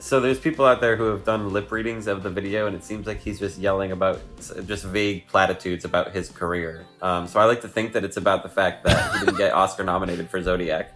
[0.01, 2.85] So there's people out there who have done lip readings of the video, and it
[2.85, 4.21] seems like he's just yelling about
[4.67, 6.85] just vague platitudes about his career.
[7.03, 9.53] Um, so I like to think that it's about the fact that he didn't get
[9.55, 10.93] Oscar nominated for Zodiac.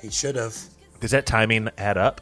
[0.00, 0.56] He should have.
[1.00, 2.20] Does that timing add up?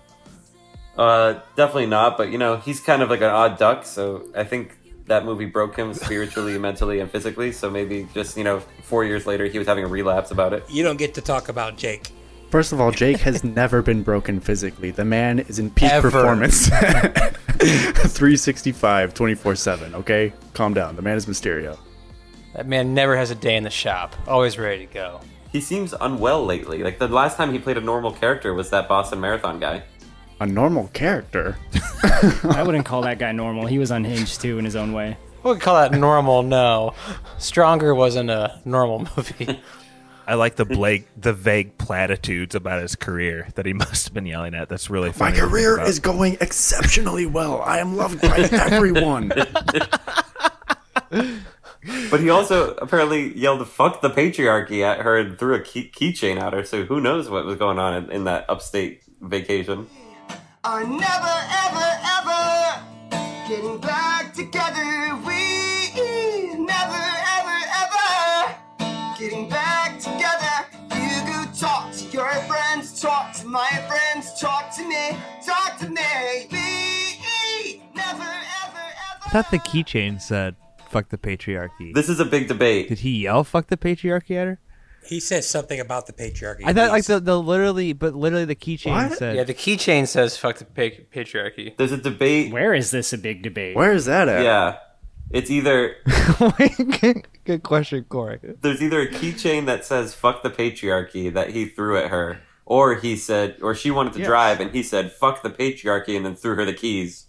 [0.96, 3.84] Uh, definitely not, but you know he's kind of like an odd duck.
[3.84, 7.52] So I think that movie broke him spiritually, mentally, and physically.
[7.52, 10.64] So maybe just you know four years later he was having a relapse about it.
[10.68, 12.10] You don't get to talk about Jake.
[12.50, 14.90] First of all, Jake has never been broken physically.
[14.90, 16.10] The man is in peak Ever.
[16.10, 16.68] performance.
[17.58, 19.94] 365, 24 7.
[19.94, 20.32] Okay?
[20.54, 20.96] Calm down.
[20.96, 21.78] The man is Mysterio.
[22.54, 24.16] That man never has a day in the shop.
[24.26, 25.20] Always ready to go.
[25.52, 26.82] He seems unwell lately.
[26.82, 29.82] Like the last time he played a normal character was that Boston Marathon guy.
[30.40, 31.56] A normal character.
[32.44, 33.66] I wouldn't call that guy normal.
[33.66, 35.16] He was unhinged too in his own way.
[35.42, 36.42] We would call that normal.
[36.42, 36.94] No,
[37.38, 39.60] Stronger wasn't a normal movie.
[40.26, 44.26] I like the Blake, the vague platitudes about his career that he must have been
[44.26, 44.68] yelling at.
[44.68, 45.34] That's really My funny.
[45.36, 47.62] to think career is going exceptionally well.
[47.62, 49.32] I am loved by everyone.
[52.10, 56.40] But he also apparently yelled "fuck the patriarchy" at her and threw a key- keychain
[56.40, 56.64] at her.
[56.64, 59.88] So who knows what was going on in, in that upstate vacation?
[60.64, 61.88] are never, ever,
[62.18, 62.84] ever
[63.48, 65.16] getting back together.
[65.24, 67.04] We never,
[67.36, 68.56] ever, ever
[69.18, 70.66] getting back together.
[70.94, 75.88] You go talk to your friends, talk to my friends, talk to me, talk to
[75.88, 76.48] me.
[76.50, 79.24] We never, ever, ever.
[79.24, 80.56] I thought the keychain said
[80.90, 82.88] "fuck the patriarchy." This is a big debate.
[82.88, 84.58] Did he yell "fuck the patriarchy" at her?
[85.06, 86.62] He says something about the patriarchy.
[86.64, 89.36] I thought like the, the literally, but literally the keychain said.
[89.36, 92.52] yeah, the keychain says "fuck the pa- patriarchy." There's a debate.
[92.52, 93.74] Where is this a big debate?
[93.76, 94.42] Where is that at?
[94.44, 94.76] Yeah,
[95.30, 95.96] it's either
[97.00, 98.60] good, good question, Korey.
[98.60, 102.96] there's either a keychain that says "fuck the patriarchy" that he threw at her, or
[102.96, 106.34] he said, or she wanted to drive and he said "fuck the patriarchy" and then
[106.34, 107.26] threw her the keys.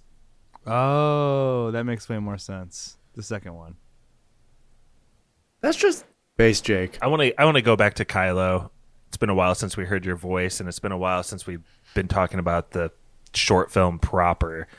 [0.67, 2.97] Oh, that makes way more sense.
[3.19, 3.75] The second one.
[5.60, 6.05] That's just
[6.38, 6.97] base Jake.
[7.01, 8.69] I want to I want to go back to Kylo.
[9.10, 11.45] It's been a while since we heard your voice, and it's been a while since
[11.45, 12.93] we've been talking about the
[13.34, 14.69] short film proper.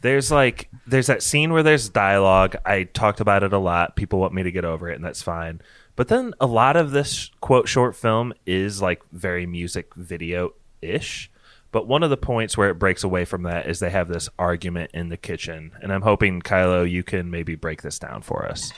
[0.00, 2.56] There's like there's that scene where there's dialogue.
[2.66, 3.94] I talked about it a lot.
[3.94, 5.60] People want me to get over it, and that's fine.
[5.94, 11.30] But then a lot of this quote short film is like very music video ish.
[11.72, 14.28] But one of the points where it breaks away from that is they have this
[14.38, 18.46] argument in the kitchen, and I'm hoping Kylo, you can maybe break this down for
[18.46, 18.72] us.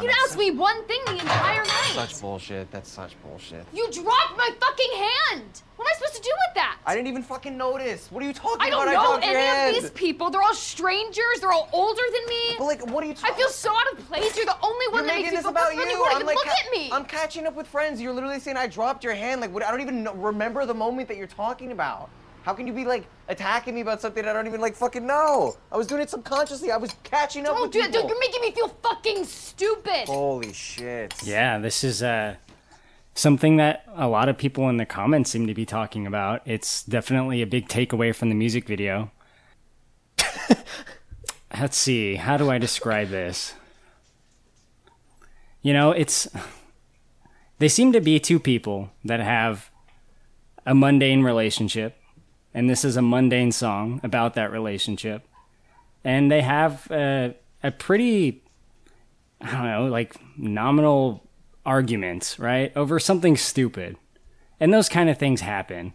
[0.00, 1.92] You asked me one thing the entire night.
[1.94, 2.70] Such bullshit.
[2.70, 3.66] That's such bullshit.
[3.74, 5.62] You dropped my fucking hand.
[5.76, 6.78] What am I supposed to do with that?
[6.86, 8.10] I didn't even fucking notice.
[8.10, 8.88] What are you talking about?
[8.88, 10.30] I don't know your any of these people.
[10.30, 11.40] They're all strangers.
[11.40, 12.54] They're all older than me.
[12.58, 13.34] But like, what are you talking?
[13.34, 14.34] I feel so out of place.
[14.36, 15.90] You're the only one You're that making makes me feel about comfortable.
[15.92, 15.98] you.
[15.98, 16.90] You I'm like, look ca- at me.
[16.92, 18.00] I'm catching up with friends.
[18.00, 19.40] You're literally saying I dropped your hand.
[19.40, 19.64] Like, what?
[19.64, 22.08] I don't even know, remember the moment that you're talking about.
[22.42, 25.56] How can you be like attacking me about something I don't even like fucking know?
[25.70, 26.70] I was doing it subconsciously.
[26.72, 27.92] I was catching up Don't with do that.
[27.92, 28.08] people.
[28.08, 30.06] You're making me feel fucking stupid.
[30.06, 31.14] Holy shit.
[31.22, 32.34] Yeah, this is uh,
[33.14, 36.42] something that a lot of people in the comments seem to be talking about.
[36.44, 39.12] It's definitely a big takeaway from the music video.
[41.60, 43.54] Let's see, how do I describe this?
[45.60, 46.28] You know, it's.
[47.58, 49.70] They seem to be two people that have
[50.66, 51.96] a mundane relationship,
[52.54, 55.26] and this is a mundane song about that relationship.
[56.04, 58.42] And they have a, a pretty
[59.42, 61.26] I don't know, like nominal
[61.66, 62.74] arguments, right?
[62.76, 63.96] Over something stupid.
[64.60, 65.94] And those kind of things happen.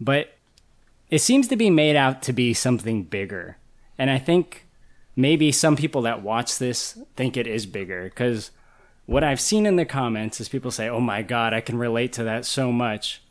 [0.00, 0.38] But
[1.10, 3.58] it seems to be made out to be something bigger.
[3.98, 4.66] And I think
[5.16, 8.50] maybe some people that watch this think it is bigger because
[9.06, 12.12] what I've seen in the comments is people say, oh my God, I can relate
[12.14, 13.22] to that so much.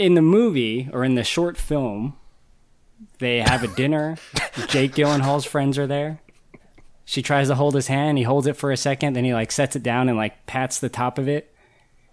[0.00, 2.16] In the movie or in the short film,
[3.18, 4.16] they have a dinner.
[4.68, 6.22] Jake Gyllenhaal's friends are there.
[7.04, 8.16] She tries to hold his hand.
[8.16, 9.12] He holds it for a second.
[9.12, 11.54] Then he like sets it down and like pats the top of it.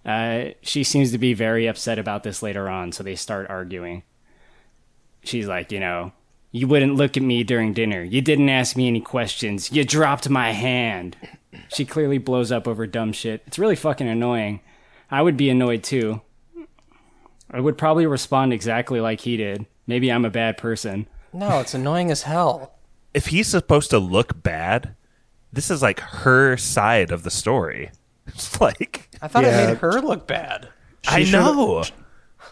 [0.06, 4.04] Uh, she seems to be very upset about this later on so they start arguing.
[5.23, 6.12] She's like you know
[6.52, 8.04] you wouldn't look at me during dinner.
[8.04, 9.71] You didn't ask me any questions.
[9.71, 11.15] You dropped my hand.
[11.69, 13.43] She clearly blows up over dumb shit.
[13.47, 14.60] It's really fucking annoying.
[15.10, 16.19] I would be annoyed too
[17.51, 21.73] i would probably respond exactly like he did maybe i'm a bad person No, it's
[21.73, 22.73] annoying as hell.
[23.13, 24.95] if he's supposed to look bad,
[25.53, 27.91] this is like her side of the story.
[28.27, 29.63] It's like I thought Yeah.
[29.63, 30.67] it made her look bad.
[31.07, 31.83] I know.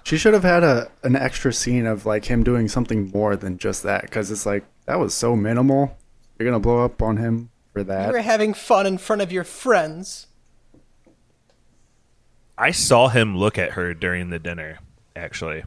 [0.03, 3.58] She should have had a an extra scene of like him doing something more than
[3.58, 5.97] just that because it's like that was so minimal.
[6.38, 7.99] You're gonna blow up on him for that.
[8.01, 8.13] You that.
[8.13, 10.27] were having fun in front of your friends.
[12.58, 14.79] I saw him look at her during the dinner,
[15.15, 15.63] actually.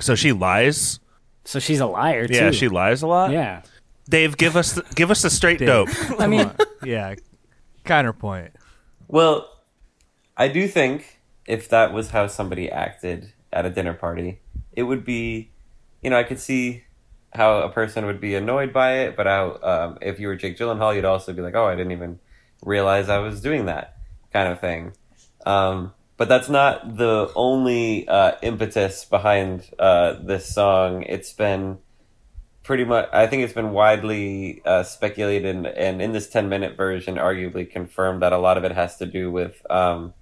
[0.00, 1.00] So she lies.
[1.44, 2.34] So she's a liar too.
[2.34, 3.30] Yeah, she lies a lot.
[3.30, 3.62] Yeah.
[4.08, 5.68] Dave, give us the, give us the straight Dave.
[5.68, 5.88] dope.
[6.18, 6.50] I mean,
[6.82, 7.14] yeah,
[7.84, 8.52] counterpoint.
[9.06, 9.50] Well,
[10.36, 14.40] I do think if that was how somebody acted at a dinner party,
[14.72, 15.50] it would be,
[16.02, 16.84] you know, I could see
[17.34, 20.56] how a person would be annoyed by it, but how um, if you were Jake
[20.56, 22.18] Gyllenhaal, you'd also be like, oh, I didn't even
[22.62, 23.96] realize I was doing that
[24.32, 24.92] kind of thing.
[25.44, 31.04] Um, but that's not the only uh, impetus behind uh, this song.
[31.04, 31.78] It's been
[32.68, 36.76] pretty much i think it's been widely uh, speculated and, and in this 10 minute
[36.76, 40.12] version arguably confirmed that a lot of it has to do with um,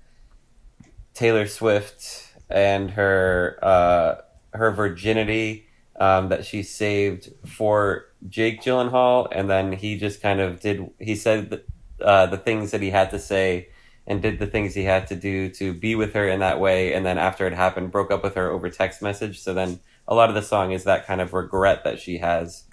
[1.13, 4.15] taylor swift and her uh,
[4.53, 5.67] her virginity
[5.99, 11.17] um, that she saved for jake gyllenhaal and then he just kind of did he
[11.17, 11.65] said
[12.01, 13.69] uh, the things that he had to say
[14.07, 16.93] and did the things he had to do to be with her in that way
[16.95, 20.15] and then after it happened broke up with her over text message so then a
[20.15, 22.65] lot of the song is that kind of regret that she has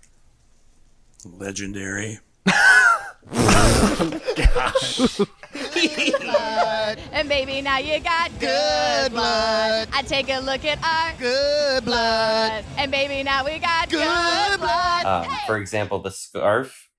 [1.26, 2.20] Legendary.
[4.36, 5.20] Gosh.
[7.12, 9.88] and baby, now you got good blood.
[9.94, 12.66] I take a look at our good blood.
[12.78, 15.06] And baby, now we got good blood.
[15.06, 16.90] um, for example the scarf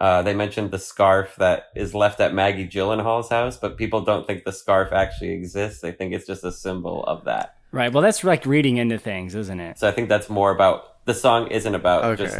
[0.00, 4.26] uh, they mentioned the scarf that is left at maggie gyllenhaal's house but people don't
[4.26, 7.92] think the scarf actually exists they think it's just a symbol of that right.
[7.92, 9.78] Well, that's like reading into things, isn't it?
[9.78, 12.36] so i think that's more about the song isn't about just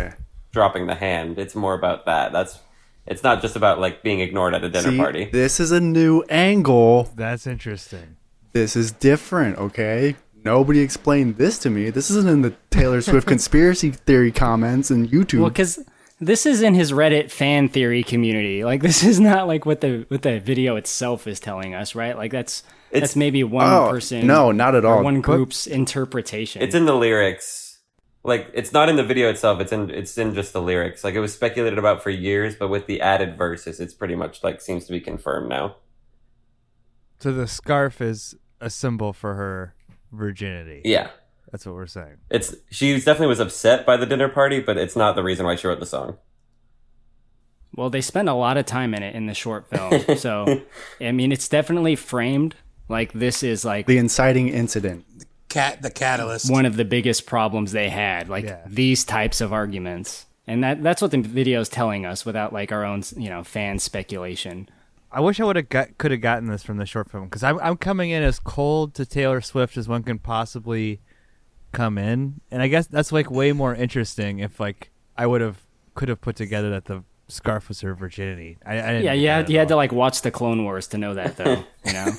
[0.52, 2.60] dropping the hand it's more about that that's
[3.06, 5.80] it's not just about like being ignored at a dinner See, party This is a
[5.80, 7.10] new angle.
[7.14, 8.16] That's interesting.
[8.52, 10.16] This is different, okay?
[10.44, 11.90] Nobody explained this to me.
[11.90, 15.40] This isn't in the Taylor Swift conspiracy theory comments and YouTube.
[15.40, 15.84] Well, because
[16.24, 18.64] this is in his Reddit fan theory community.
[18.64, 22.16] Like this is not like what the what the video itself is telling us, right?
[22.16, 24.26] Like that's It's- that's maybe one Oh, person.
[24.26, 25.02] no, not at all.
[25.02, 26.62] One But- group's interpretation.
[26.62, 27.62] it's in the lyrics
[28.26, 31.14] like it's not in the video itself it's in it's in just the lyrics like
[31.14, 34.62] it was speculated about for years but with the added verses it's pretty much like
[34.62, 35.76] seems to be confirmed now
[37.18, 39.74] So the scarf is a symbol for her
[40.10, 40.80] virginity.
[40.86, 41.10] yeah
[41.54, 42.16] That's what we're saying.
[42.30, 45.54] it's she definitely was upset by the dinner party but it's not the reason why
[45.54, 46.16] she wrote the song
[47.76, 50.16] Well, they spend a lot of time in it in the short film.
[50.18, 50.62] so,
[51.00, 52.54] I mean, it's definitely framed
[52.88, 55.04] like this is like the inciting incident.
[55.48, 56.50] Cat, the catalyst.
[56.50, 58.62] one of the biggest problems they had, like Yeah.
[58.66, 60.26] these types of arguments.
[60.48, 63.44] And that that's what the video is telling us without like our own, you know,
[63.44, 64.68] fan speculation.
[65.12, 67.42] I wish I would have got could have gotten this from the short film because
[67.44, 71.00] I'm I'm coming in as cold to Taylor Swift as one can possibly
[71.74, 75.62] come in, and I guess that's like way more interesting if like I would have
[75.94, 78.58] could have put together that the scarf was her virginity.
[78.64, 80.88] I, I didn't Yeah, you had, at you had to like watch the Clone Wars
[80.88, 81.64] to know that, though.
[81.84, 82.10] You know,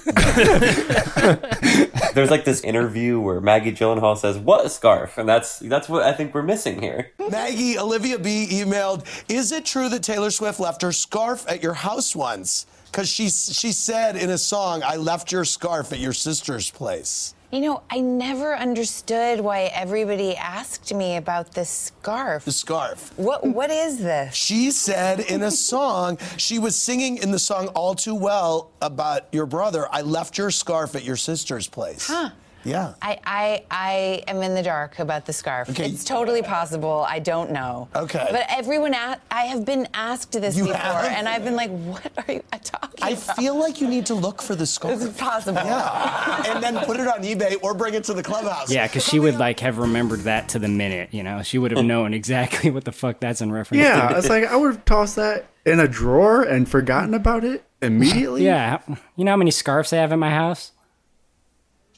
[2.14, 6.04] there's like this interview where maggie gyllenhaal says what a scarf and that's that's what
[6.04, 10.60] i think we're missing here Maggie, Olivia B emailed, Is it true that Taylor Swift
[10.60, 12.66] left her scarf at your house once?
[12.86, 17.35] Because she, she said in a song, I left your scarf at your sister's place.
[17.52, 22.46] You know, I never understood why everybody asked me about this scarf.
[22.46, 23.14] The scarf.
[23.18, 24.36] What what is this?
[24.36, 29.28] She said in a song, she was singing in the song All Too Well about
[29.32, 32.08] your brother, I left your scarf at your sister's place.
[32.08, 32.32] Huh.
[32.66, 32.96] Yeah.
[33.02, 35.70] I, I I am in the dark about the scarf.
[35.70, 35.86] Okay.
[35.88, 37.06] It's totally possible.
[37.08, 37.88] I don't know.
[37.96, 38.28] Okay.
[38.32, 41.06] But everyone, a- I have been asked this You before, have?
[41.06, 43.04] and I've been like, "What are you talking about?
[43.04, 45.02] I about?" feel like you need to look for the scarf.
[45.02, 45.62] It's possible.
[45.64, 46.44] Yeah.
[46.54, 48.72] And then put it on eBay or bring it to the clubhouse.
[48.72, 51.10] yeah, because she would like have remembered that to the minute.
[51.14, 53.84] You know, she would have known exactly what the fuck that's in reference.
[53.84, 54.18] Yeah, to.
[54.18, 58.44] it's like I would have tossed that in a drawer and forgotten about it immediately.
[58.46, 58.80] yeah.
[59.16, 60.72] You know how many scarves I have in my house?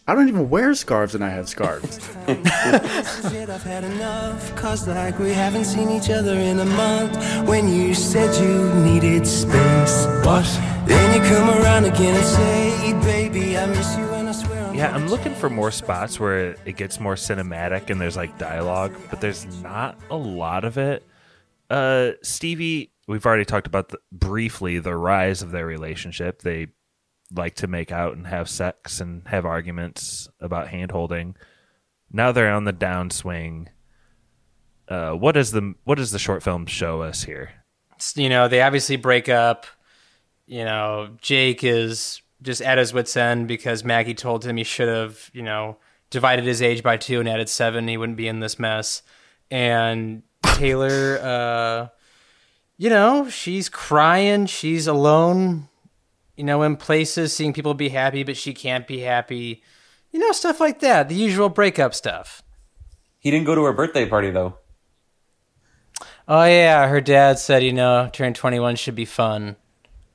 [0.09, 1.99] I don't even wear scarves and I have scarves.
[2.27, 7.17] I've had enough, cause like we haven't seen each other in a month.
[7.45, 10.45] When you said you needed space, what?
[10.85, 14.75] Then you come around again and say, baby, I miss you and I swear I'm
[14.75, 18.95] Yeah, I'm looking for more spots where it gets more cinematic and there's like dialogue,
[19.09, 21.05] but there's not a lot of it.
[21.69, 26.43] Uh, Stevie, we've already talked about the, briefly the rise of their relationship.
[26.43, 26.67] They
[27.33, 31.35] like to make out and have sex and have arguments about hand holding.
[32.11, 33.67] Now they're on the downswing.
[34.87, 37.51] Uh, what does the what does the short film show us here?
[38.15, 39.65] you know, they obviously break up.
[40.45, 44.87] You know, Jake is just at his wits' end because Maggie told him he should
[44.87, 45.77] have, you know,
[46.09, 49.01] divided his age by two and added seven, he wouldn't be in this mess.
[49.51, 51.87] And Taylor, uh,
[52.77, 54.45] you know, she's crying.
[54.45, 55.67] She's alone,
[56.37, 59.63] you know, in places, seeing people be happy, but she can't be happy.
[60.11, 61.09] You know, stuff like that.
[61.09, 62.43] The usual breakup stuff.
[63.19, 64.57] He didn't go to her birthday party though.
[66.27, 69.55] Oh yeah, her dad said, you know, turning 21 should be fun.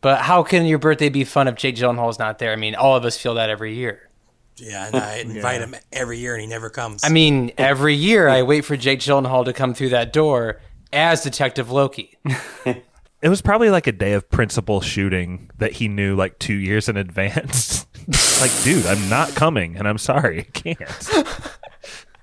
[0.00, 2.52] But how can your birthday be fun if Jake Gyllenhaal's not there?
[2.52, 4.10] I mean, all of us feel that every year.
[4.56, 7.02] Yeah, and I invite him every year, and he never comes.
[7.04, 10.60] I mean, every year I wait for Jake Gyllenhaal to come through that door
[10.92, 12.18] as Detective Loki.
[13.22, 16.88] It was probably like a day of principal shooting that he knew like two years
[16.88, 17.86] in advance.
[18.40, 21.26] like, dude, I'm not coming, and I'm sorry, I can't.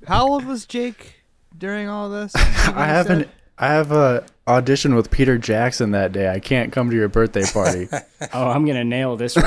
[0.05, 1.23] How old was Jake
[1.57, 2.35] during all this?
[2.35, 6.29] I have an I have a audition with Peter Jackson that day.
[6.29, 7.87] I can't come to your birthday party.
[8.33, 9.45] oh, I'm gonna nail this one.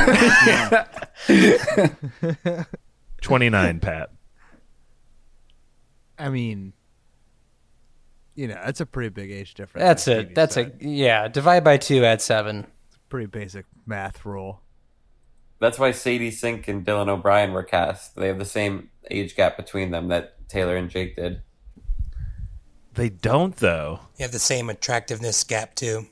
[3.20, 4.10] 29, Pat.
[6.18, 6.72] I mean,
[8.34, 9.82] you know, that's a pretty big age difference.
[9.82, 10.20] That's like it.
[10.20, 10.78] Stevie That's said.
[10.80, 11.28] a yeah.
[11.28, 12.66] Divide by two, add seven.
[13.08, 14.62] pretty basic math rule.
[15.58, 18.16] That's why Sadie Sink and Dylan O'Brien were cast.
[18.16, 21.42] They have the same age gap between them that Taylor and Jake did.
[22.94, 24.00] They don't, though.
[24.18, 26.06] You have the same attractiveness gap too.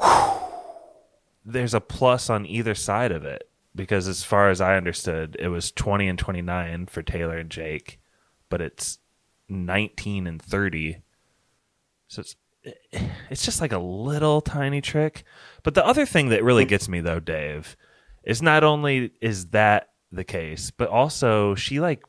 [1.44, 5.48] There's a plus on either side of it because, as far as I understood, it
[5.48, 8.00] was 20 and 29 for Taylor and Jake,
[8.48, 8.98] but it's
[9.48, 11.02] 19 and 30.
[12.08, 12.36] So it's
[13.30, 15.24] it's just like a little tiny trick.
[15.62, 16.68] But the other thing that really mm.
[16.68, 17.76] gets me though, Dave,
[18.24, 22.02] is not only is that the case, but also she like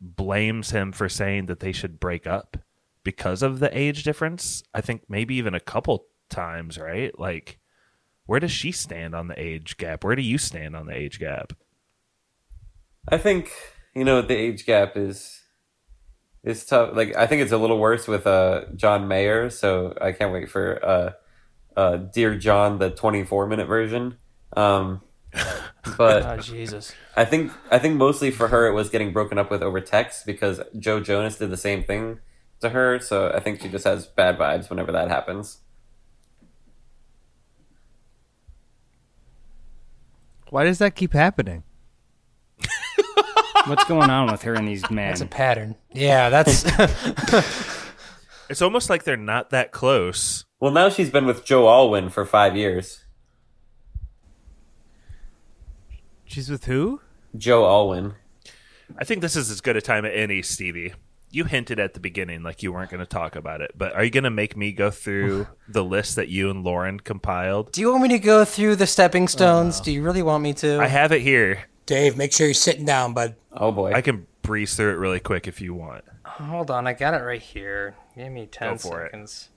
[0.00, 2.56] blames him for saying that they should break up
[3.04, 4.62] because of the age difference.
[4.74, 7.16] I think maybe even a couple times, right?
[7.18, 7.58] Like
[8.26, 10.04] where does she stand on the age gap?
[10.04, 11.54] Where do you stand on the age gap?
[13.08, 13.50] I think
[13.94, 15.37] you know the age gap is
[16.42, 16.94] is tough.
[16.94, 19.50] Like I think it's a little worse with uh John Mayer.
[19.50, 21.12] So I can't wait for uh
[21.76, 24.16] uh Dear John the twenty four minute version.
[24.56, 25.02] Um,
[25.96, 26.94] but Oh Jesus.
[27.16, 30.26] I think I think mostly for her it was getting broken up with over text
[30.26, 32.20] because Joe Jonas did the same thing
[32.60, 32.98] to her.
[33.00, 35.58] So I think she just has bad vibes whenever that happens.
[40.50, 41.62] Why does that keep happening?
[43.66, 45.08] What's going on with her and these men?
[45.08, 45.76] That's a pattern.
[45.92, 46.64] Yeah, that's
[48.48, 50.46] It's almost like they're not that close.
[50.58, 53.04] Well, now she's been with Joe Alwyn for five years.
[56.24, 57.00] She's with who?
[57.36, 58.14] Joe Alwyn.
[58.98, 60.94] I think this is as good a time as any, Stevie.
[61.30, 64.02] You hinted at the beginning like you weren't going to talk about it, but are
[64.02, 67.72] you going to make me go through the list that you and Lauren compiled?
[67.72, 69.80] Do you want me to go through the stepping stones?
[69.80, 70.80] Uh, Do you really want me to?
[70.80, 71.64] I have it here.
[71.88, 73.34] Dave, make sure you're sitting down, bud.
[73.50, 73.92] Oh boy.
[73.94, 76.04] I can breeze through it really quick if you want.
[76.26, 77.96] Hold on, I got it right here.
[78.14, 79.10] Give me ten Go for it.
[79.12, 79.48] seconds.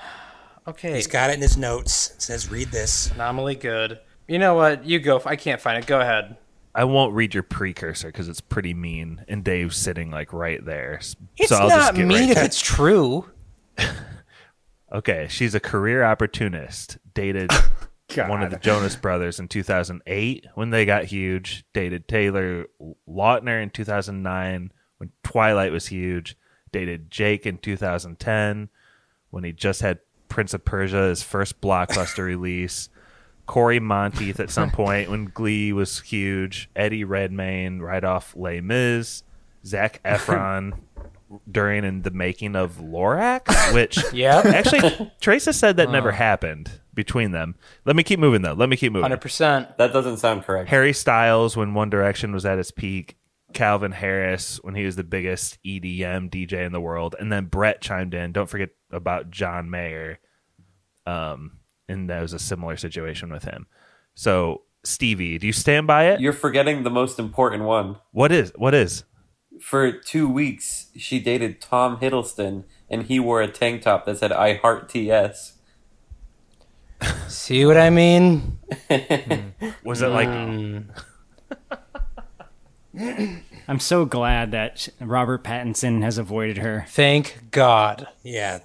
[0.68, 0.94] Okay.
[0.94, 2.10] He's got it in his notes.
[2.10, 3.98] It says, "Read this." Anomaly good.
[4.28, 4.84] You know what?
[4.84, 5.20] You go.
[5.24, 5.86] I can't find it.
[5.86, 6.36] Go ahead.
[6.74, 11.00] I won't read your precursor because it's pretty mean, and Dave's sitting like right there.
[11.38, 13.30] It's so I'll not just get mean right if to- it's true.
[14.92, 16.98] Okay, she's a career opportunist.
[17.14, 17.50] Dated
[18.16, 21.64] one of the Jonas Brothers in 2008 when they got huge.
[21.72, 22.66] Dated Taylor
[23.08, 26.36] Lautner in 2009 when Twilight was huge.
[26.72, 28.68] Dated Jake in 2010
[29.30, 29.98] when he just had
[30.28, 32.88] Prince of Persia, his first blockbuster release.
[33.46, 36.70] Cory Monteith at some point when Glee was huge.
[36.76, 39.22] Eddie Redmayne right off Les Mis.
[39.66, 40.78] Zac Efron
[41.50, 44.44] during in the making of Lorax, which Yep.
[44.46, 46.16] actually Teresa said that never Uh.
[46.16, 47.54] happened between them.
[47.84, 48.52] Let me keep moving though.
[48.52, 49.04] Let me keep moving.
[49.04, 49.78] Hundred percent.
[49.78, 50.68] That doesn't sound correct.
[50.68, 53.16] Harry Styles when One Direction was at its peak.
[53.52, 57.80] Calvin Harris when he was the biggest EDM DJ in the world, and then Brett
[57.80, 58.32] chimed in.
[58.32, 60.18] Don't forget about John Mayer,
[61.06, 63.66] um, and that was a similar situation with him.
[64.14, 66.20] So Stevie, do you stand by it?
[66.20, 67.96] You're forgetting the most important one.
[68.12, 69.04] What is what is?
[69.60, 74.32] For two weeks, she dated Tom Hiddleston, and he wore a tank top that said
[74.32, 75.58] "I heart TS."
[77.28, 78.58] See what I mean?
[79.84, 80.28] Was it like.
[83.68, 86.86] I'm so glad that Robert Pattinson has avoided her.
[86.88, 88.08] Thank God.
[88.22, 88.60] Yeah,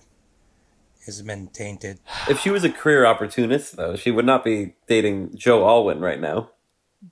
[1.06, 2.00] has been tainted.
[2.28, 6.20] If she was a career opportunist, though, she would not be dating Joe Alwyn right
[6.20, 6.50] now.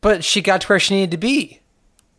[0.01, 1.59] But she got to where she needed to be.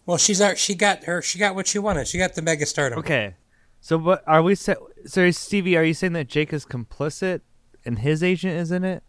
[0.06, 2.06] Well, she's our, she got her she got what she wanted.
[2.06, 2.98] She got the mega stardom.
[3.00, 3.34] Okay.
[3.80, 4.74] So what are we sa-
[5.06, 7.40] so Stevie, are you saying that Jake is complicit
[7.84, 9.02] and his agent is in it?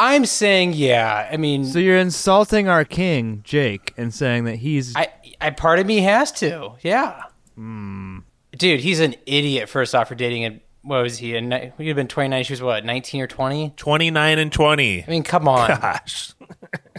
[0.00, 1.28] I'm saying yeah.
[1.30, 5.08] I mean, So you're insulting our king, Jake, and saying that he's I,
[5.40, 6.72] I part of me has to.
[6.82, 7.22] Yeah.
[7.56, 8.18] Hmm.
[8.52, 9.68] Dude, he's an idiot.
[9.68, 11.36] First off, for dating a what was he?
[11.36, 12.44] A, he'd have been 29.
[12.44, 13.74] She was what, 19 or 20?
[13.76, 15.04] 29 and 20.
[15.04, 15.68] I mean, come on.
[15.68, 16.32] Gosh.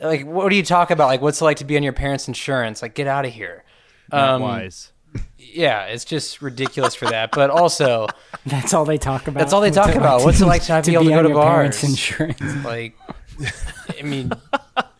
[0.01, 1.07] like, what do you talk about?
[1.07, 2.81] Like, what's it like to be on your parents' insurance?
[2.81, 3.63] Like, get out of here.
[4.11, 4.91] not Um, wise.
[5.41, 7.31] Yeah, it's just ridiculous for that.
[7.31, 8.07] But also,
[8.45, 9.39] That's all they talk about.
[9.39, 10.23] that's all they talk it about.
[10.23, 11.89] What's it like to not be able to go to your parents' bars?
[11.89, 12.41] Insurance.
[12.65, 12.95] Like,
[13.97, 14.31] I mean,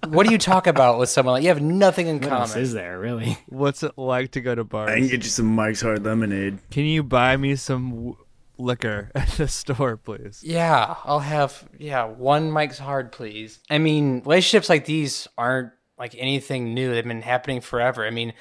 [0.08, 2.64] what do you talk about with someone like you have nothing in What else common?
[2.64, 3.38] is there really?
[3.48, 4.90] What's it like to go to bars?
[4.90, 6.60] I can get you some Mike's Hard Lemonade.
[6.72, 8.18] Can you buy me some w-
[8.58, 10.42] liquor at the store, please?
[10.44, 13.60] Yeah, I'll have yeah one Mike's Hard, please.
[13.70, 16.94] I mean, relationships like these aren't like anything new.
[16.94, 18.06] They've been happening forever.
[18.06, 18.32] I mean,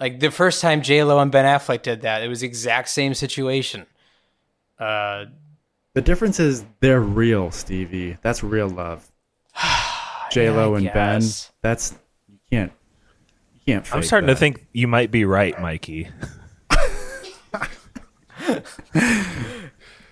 [0.00, 2.88] like the first time J Lo and Ben Affleck did that, it was the exact
[2.88, 3.86] same situation.
[4.78, 5.26] Uh,
[5.94, 8.18] The difference is they're real, Stevie.
[8.22, 9.10] That's real love.
[10.30, 11.22] J Lo I and Ben.
[11.62, 11.94] That's
[12.28, 12.72] you can't.
[13.54, 13.94] You can't.
[13.94, 14.34] I'm starting that.
[14.34, 16.08] to think you might be right, Mikey.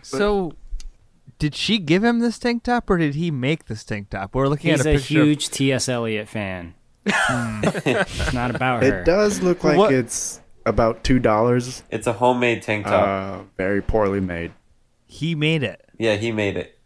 [0.02, 0.52] So,
[1.38, 4.34] did she give him this tank top, or did he make this tank top?
[4.34, 5.20] We're looking He's at a a picture.
[5.22, 5.88] of- huge T.S.
[5.88, 6.74] Eliot fan.
[7.06, 9.00] It's not about her.
[9.00, 11.82] It does look like What- it's about two dollars.
[11.90, 13.06] It's a homemade tank top.
[13.06, 14.52] Uh, very poorly made.
[15.06, 15.84] he made it.
[15.98, 16.78] yeah, he made it.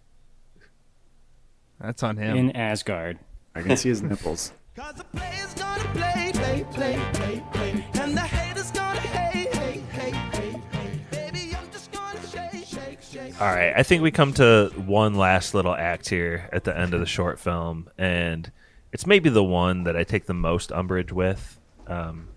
[1.81, 2.37] That's on him.
[2.37, 3.19] in Asgard.
[3.55, 4.53] I can see his nipples.
[4.77, 7.85] Cause the players gonna play, play, play, play, play.
[7.95, 11.11] And the haters gonna hate, hate, hate, hate, hate.
[11.11, 13.41] Baby, I'm just gonna shake, shake, shake.
[13.41, 16.95] All right, I think we come to one last little act here at the end
[16.95, 18.51] of the short film, and
[18.93, 21.61] it's maybe the one that I take the most umbrage with.
[21.87, 22.29] Um,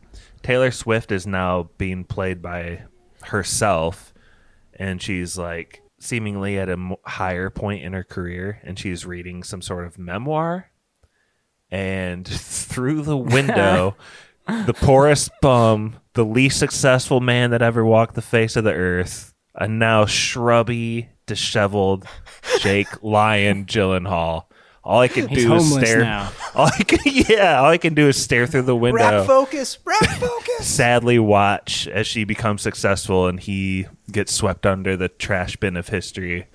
[0.44, 2.84] Taylor Swift is now being played by
[3.24, 4.14] herself,
[4.74, 9.62] and she's like seemingly at a higher point in her career, and she's reading some
[9.62, 10.72] sort of memoir.
[11.70, 13.96] And through the window,
[14.48, 19.34] the poorest bum, the least successful man that ever walked the face of the earth,
[19.56, 22.06] a now shrubby, disheveled
[22.60, 24.46] Jake Lyon Gyllenhaal.
[24.84, 26.02] All I can He's do is homeless stare.
[26.02, 26.32] now.
[26.56, 29.24] All I can, yeah, all I can do is stare through the window.
[29.26, 30.66] focus, rap focus.
[30.68, 35.88] Sadly, watch as she becomes successful and he gets swept under the trash bin of
[35.88, 36.48] history.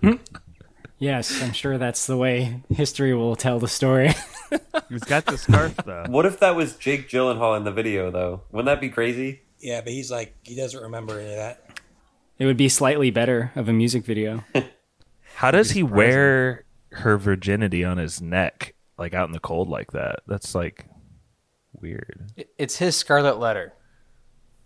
[0.00, 0.14] Hmm?
[0.98, 4.12] Yes, I'm sure that's the way history will tell the story.
[4.88, 6.06] He's got the scarf though.
[6.08, 8.42] What if that was Jake Gyllenhaal in the video, though?
[8.50, 9.42] Wouldn't that be crazy?
[9.60, 11.80] Yeah, but he's like he doesn't remember any of that.
[12.38, 14.44] it would be slightly better of a music video.
[15.36, 19.92] How does he wear her virginity on his neck, like out in the cold like
[19.92, 20.20] that?
[20.26, 20.86] That's like
[21.72, 22.30] weird.
[22.58, 23.72] It's his Scarlet Letter.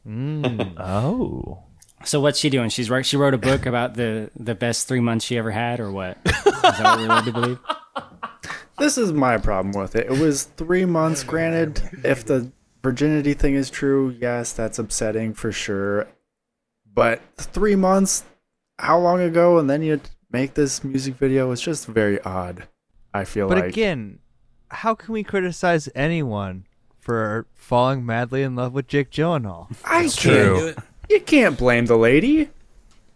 [0.07, 0.75] Mm.
[0.79, 1.63] Oh.
[2.05, 2.69] So what's she doing?
[2.69, 5.81] She's wrote she wrote a book about the the best three months she ever had,
[5.81, 6.19] or what?
[6.27, 7.59] Is that what we're led to believe?
[8.79, 10.07] This is my problem with it.
[10.07, 11.81] It was three months, granted.
[12.05, 12.53] If the
[12.83, 16.09] virginity thing is true, yes, that's upsetting for sure.
[16.93, 18.25] But three months,
[18.79, 19.59] how long ago?
[19.59, 19.99] And then you
[20.37, 21.49] make this music video?
[21.49, 22.69] was just very odd.
[23.15, 23.69] I feel But like.
[23.69, 24.19] again,
[24.71, 26.67] how can we criticize anyone
[26.99, 29.75] for falling madly in love with Jake Gyllenhaal?
[29.85, 30.57] I It's can't.
[30.59, 30.75] true.
[31.09, 32.51] You can't blame the lady.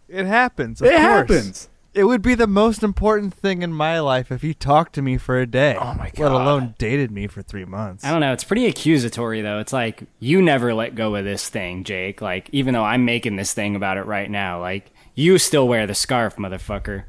[0.07, 0.81] It happens.
[0.81, 1.01] Of It course.
[1.01, 1.67] happens.
[1.93, 5.17] It would be the most important thing in my life if he talked to me
[5.17, 5.75] for a day.
[5.77, 6.19] Oh my god.
[6.19, 6.41] Let God.
[6.41, 8.05] alone dated me for three months.
[8.05, 8.31] I don't know.
[8.31, 9.59] It's pretty accusatory though.
[9.59, 12.21] It's like you never let go of this thing, Jake.
[12.21, 15.85] Like even though I'm making this thing about it right now, like you still wear
[15.85, 17.03] the scarf, motherfucker.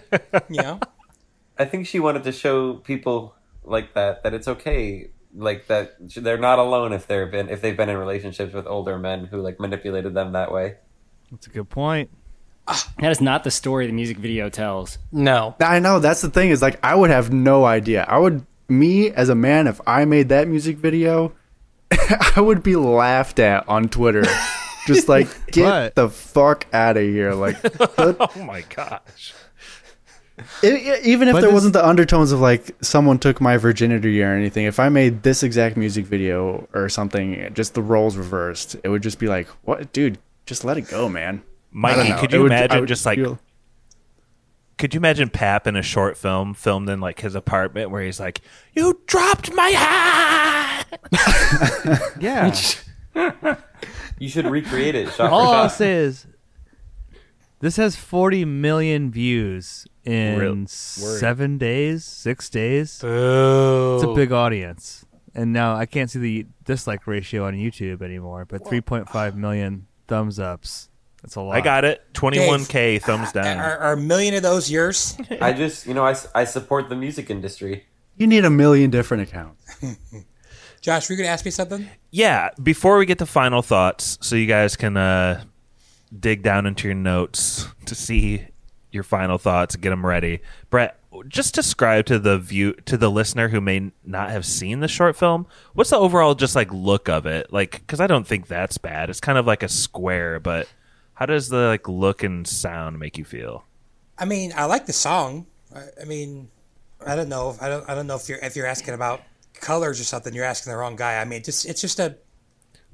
[0.48, 0.80] You know?
[1.58, 3.34] I think she wanted to show people
[3.64, 7.76] like that that it's okay, like that they're not alone if they've been if they've
[7.76, 10.76] been in relationships with older men who like manipulated them that way.
[11.30, 12.10] That's a good point.
[12.98, 14.98] That is not the story the music video tells.
[15.10, 15.56] No.
[15.60, 18.04] I know that's the thing is like I would have no idea.
[18.08, 21.32] I would me as a man if I made that music video,
[22.36, 24.24] I would be laughed at on Twitter.
[24.86, 25.94] Just like get What?
[25.94, 27.56] the fuck out of here like
[27.98, 29.34] Oh my gosh.
[30.62, 34.22] I- I- even if But there wasn't the undertones of like someone took my virginity
[34.22, 38.76] or anything, if I made this exact music video or something, just the roles reversed,
[38.84, 40.18] it would just be like, "What, dude?
[40.46, 43.38] Just let it go, man." I Mikey, could you would- imagine would just like feel-
[44.78, 48.18] could you imagine Pap in a short film filmed in like his apartment where he's
[48.18, 48.40] like,
[48.74, 50.84] You dropped my hat
[52.20, 52.52] Yeah.
[54.18, 56.26] You should recreate it shot All for I'll say is
[57.60, 62.98] this has 40 million views in Real- seven days, six days.
[63.00, 63.94] Boo.
[63.96, 65.04] It's a big audience.
[65.34, 70.38] And now I can't see the dislike ratio on YouTube anymore, but 3.5 million thumbs
[70.38, 70.88] ups.
[71.22, 71.56] That's a lot.
[71.56, 72.02] I got it.
[72.14, 73.58] 21k thumbs down.
[73.58, 75.16] Are, are a million of those yours?
[75.40, 77.86] I just, you know, I, I support the music industry.
[78.16, 79.64] You need a million different accounts.
[80.82, 81.88] Josh, were you gonna ask me something?
[82.10, 85.44] Yeah, before we get to final thoughts, so you guys can uh,
[86.18, 88.46] dig down into your notes to see
[88.92, 90.40] your final thoughts, get them ready.
[90.70, 94.88] Brett, just describe to the view to the listener who may not have seen the
[94.88, 95.46] short film.
[95.74, 97.52] What's the overall just like look of it?
[97.52, 99.10] Like, because I don't think that's bad.
[99.10, 100.68] It's kind of like a square, but
[101.14, 103.64] how does the like look and sound make you feel?
[104.18, 105.46] I mean, I like the song.
[105.74, 106.48] I, I mean,
[107.06, 107.56] I don't know.
[107.60, 107.88] I don't.
[107.88, 109.22] I don't know if you're if you're asking about
[109.54, 110.34] colors or something.
[110.34, 111.20] You're asking the wrong guy.
[111.20, 112.16] I mean, just it's just a.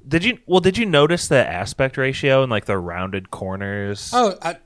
[0.07, 0.61] Did you well?
[0.61, 4.11] Did you notice the aspect ratio and like the rounded corners?
[4.13, 4.57] Oh, I,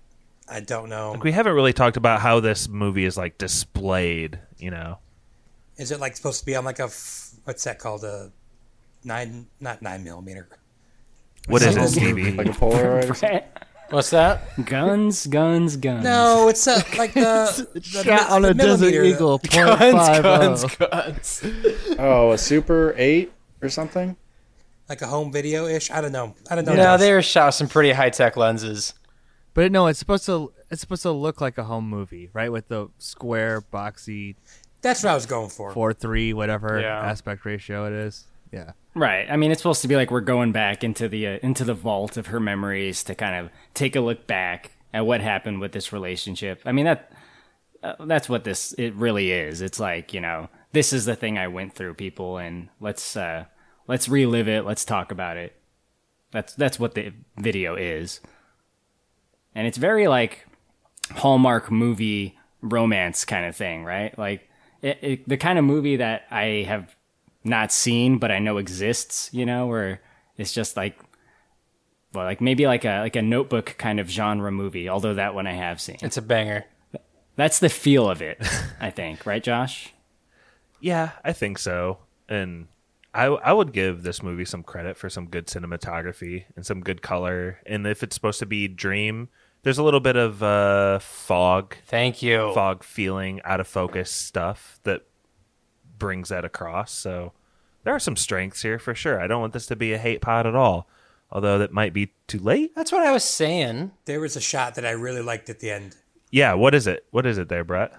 [0.48, 1.12] I don't know.
[1.12, 4.40] Like we haven't really talked about how this movie is like displayed.
[4.58, 5.00] You know,
[5.78, 8.32] Is it like supposed to be on like a f- what's that called a
[9.04, 10.48] nine not nine millimeter?
[11.48, 12.32] What is it, Like a- Stevie?
[12.32, 13.42] Like a Polaroid or something?
[13.90, 14.66] What's that?
[14.66, 16.04] Guns, guns, guns.
[16.04, 19.38] No, it's a, like the, the Shot on the a Desert Eagle.
[19.50, 20.22] Guns, oh.
[20.24, 21.44] guns, guns.
[22.00, 23.32] Oh, a Super 8
[23.62, 24.16] or something?
[24.90, 25.92] like a home video ish.
[25.92, 26.36] I don't know.
[26.50, 26.76] I don't know.
[26.76, 28.94] No, they were shot with some pretty high tech lenses.
[29.54, 32.52] But no, it's supposed to it's supposed to look like a home movie, right?
[32.52, 34.36] With the square, boxy,
[34.82, 35.72] That's what I was going for.
[35.72, 37.00] four three, whatever Yeah.
[37.00, 38.26] aspect ratio it is.
[38.52, 38.72] Yeah.
[38.96, 39.26] Right.
[39.30, 41.74] I mean, it's supposed to be like we're going back into the uh, into the
[41.74, 45.72] vault of her memories to kind of take a look back at what happened with
[45.72, 46.62] this relationship.
[46.66, 47.12] I mean that
[47.84, 49.62] uh, that's what this it really is.
[49.62, 53.46] It's like you know this is the thing I went through, people, and let's uh,
[53.88, 54.66] let's relive it.
[54.66, 55.56] Let's talk about it.
[56.32, 58.22] That's that's what the video is,
[59.56, 60.46] and it's very like
[61.12, 64.18] Hallmark movie romance kind of thing, right?
[64.18, 64.50] Like
[64.82, 66.96] it, it, the kind of movie that I have
[67.44, 70.02] not seen but I know exists, you know, where
[70.38, 70.98] it's just like
[72.14, 75.48] well, like maybe like a like a notebook kind of genre movie, although that one
[75.48, 75.98] I have seen.
[76.02, 76.66] It's a banger.
[77.36, 78.38] That's the feel of it,
[78.80, 79.92] I think, right, Josh?
[80.80, 81.98] Yeah, I think so.
[82.30, 82.68] And
[83.14, 87.02] I I would give this movie some credit for some good cinematography and some good
[87.02, 87.60] color.
[87.66, 89.30] And if it's supposed to be dream,
[89.64, 92.52] there's a little bit of uh, fog, Thank you.
[92.54, 95.02] fog feeling, out of focus stuff that
[95.98, 96.92] brings that across.
[96.92, 97.34] So
[97.84, 99.20] there are some strengths here for sure.
[99.20, 100.88] I don't want this to be a hate pod at all.
[101.32, 102.76] Although that might be too late.
[102.76, 103.92] That's what I was saying.
[104.06, 105.96] There was a shot that I really liked at the end
[106.30, 107.06] Yeah, what is it?
[107.10, 107.94] What is it there, Brett?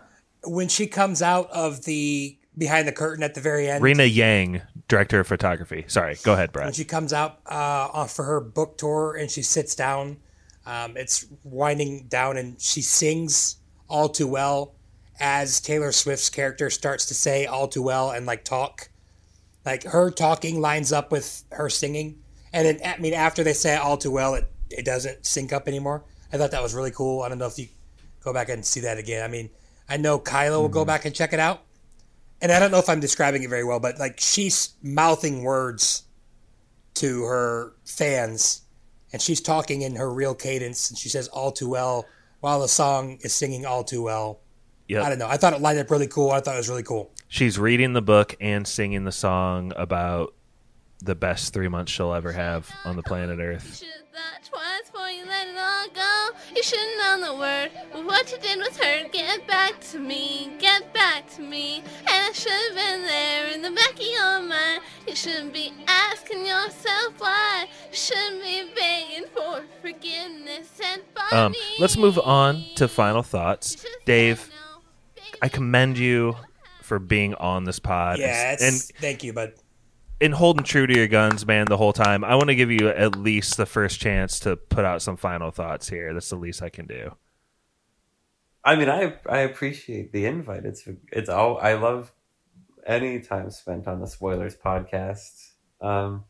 [0.46, 3.82] when she comes out of the behind the curtain at the very end.
[3.82, 5.84] Rina Yang, director of photography.
[5.88, 6.66] Sorry, go ahead, Brett.
[6.66, 10.18] when she comes out uh, off for her book tour and she sits down,
[10.66, 13.56] um, it's winding down and she sings
[13.88, 14.74] all too well
[15.20, 18.88] as Taylor Swift's character starts to say all too well and like talk.
[19.64, 22.18] Like her talking lines up with her singing.
[22.52, 25.68] And then, I mean, after they say all too well, it, it doesn't sync up
[25.68, 26.04] anymore.
[26.32, 27.22] I thought that was really cool.
[27.22, 27.68] I don't know if you
[28.22, 29.22] go back and see that again.
[29.22, 29.50] I mean,
[29.88, 31.62] I know Kylo will go back and check it out.
[32.42, 36.02] And I don't know if I'm describing it very well, but like she's mouthing words
[36.94, 38.63] to her fans
[39.14, 42.04] and she's talking in her real cadence and she says all too well
[42.40, 44.40] while the song is singing all too well.
[44.88, 45.28] Yeah, I don't know.
[45.28, 46.32] I thought it lined up really cool.
[46.32, 47.12] I thought it was really cool.
[47.28, 50.34] She's reading the book and singing the song about
[51.04, 53.82] the best three months she'll ever have on the planet Earth.
[54.12, 56.38] Thought twice before you let it all go.
[56.54, 57.70] You should have known the word.
[57.92, 59.12] But what you did was hurt.
[59.12, 60.52] Get back to me.
[60.58, 61.78] Get back to me.
[61.98, 64.82] And I should have been there in the back of your mind.
[65.06, 67.66] You shouldn't be asking yourself why.
[67.90, 71.02] You shouldn't be begging for forgiveness and
[71.32, 73.84] Um, let's move on to final thoughts.
[74.06, 74.48] Dave,
[75.42, 76.36] I commend you
[76.82, 79.54] for being on this pod Yeah, and it's, thank you, bud.
[80.20, 82.24] And holding true to your guns, man, the whole time.
[82.24, 85.50] I want to give you at least the first chance to put out some final
[85.50, 86.14] thoughts here.
[86.14, 87.16] That's the least I can do.
[88.64, 90.64] I mean, I I appreciate the invite.
[90.64, 92.12] It's it's all I love
[92.86, 95.50] any time spent on the spoilers podcast.
[95.80, 96.24] Um,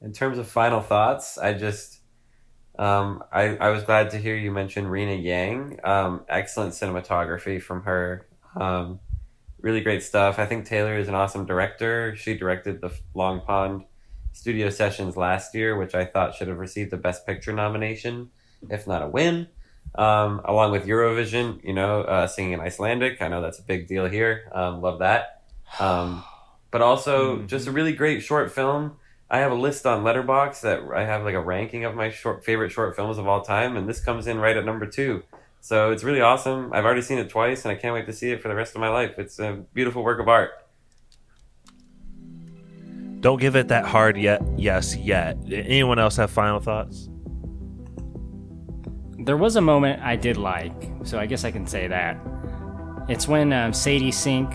[0.00, 2.00] in terms of final thoughts, I just
[2.78, 5.78] um, I I was glad to hear you mention Rina Yang.
[5.84, 8.26] Um, excellent cinematography from her.
[8.56, 8.98] Um,
[9.60, 10.38] really great stuff.
[10.38, 12.14] I think Taylor is an awesome director.
[12.16, 13.84] She directed the Long Pond
[14.32, 18.30] Studio Sessions last year, which I thought should have received a Best Picture nomination,
[18.70, 19.48] if not a win.
[19.94, 23.20] Um, along with Eurovision, you know, uh, singing in Icelandic.
[23.22, 24.50] I know that's a big deal here.
[24.52, 25.42] Um, love that.
[25.80, 26.22] Um,
[26.70, 28.96] but also just a really great short film.
[29.30, 32.44] I have a list on Letterboxd that I have like a ranking of my short
[32.44, 35.22] favorite short films of all time, and this comes in right at number two.
[35.60, 36.72] So it's really awesome.
[36.72, 38.74] I've already seen it twice, and I can't wait to see it for the rest
[38.74, 39.18] of my life.
[39.18, 40.52] It's a beautiful work of art.
[43.20, 44.40] Don't give it that hard yet.
[44.56, 45.36] Yes, yet.
[45.50, 47.08] Anyone else have final thoughts?
[49.18, 52.16] There was a moment I did like, so I guess I can say that.
[53.08, 54.50] It's when um, Sadie Sink,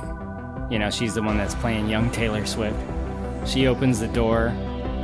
[0.72, 2.80] you know, she's the one that's playing young Taylor Swift.
[3.46, 4.54] She opens the door,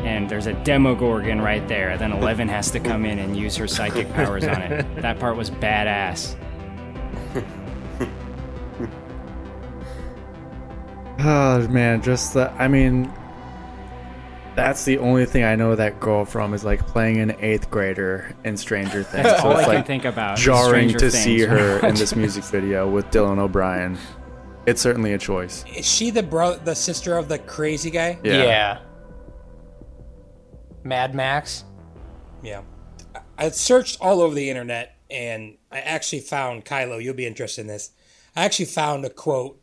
[0.05, 1.97] and there's a Demogorgon right there.
[1.97, 4.85] Then Eleven has to come in and use her psychic powers on it.
[5.01, 6.35] That part was badass.
[11.21, 13.11] Oh man, just the I mean
[14.55, 18.35] that's the only thing I know that girl from is like playing an eighth grader
[18.43, 19.23] in Stranger Things.
[19.23, 22.15] That's all it's I can think about Jarring Stranger to Things see her in this
[22.15, 23.97] music video with Dylan O'Brien.
[24.65, 25.65] It's certainly a choice.
[25.75, 28.19] Is she the bro, the sister of the crazy guy?
[28.23, 28.79] Yeah.
[30.83, 31.63] Mad Max.
[32.43, 32.61] Yeah.
[33.15, 37.01] I- I searched all over the internet and I actually found Kylo.
[37.01, 37.91] You'll be interested in this.
[38.35, 39.59] I actually found a quote.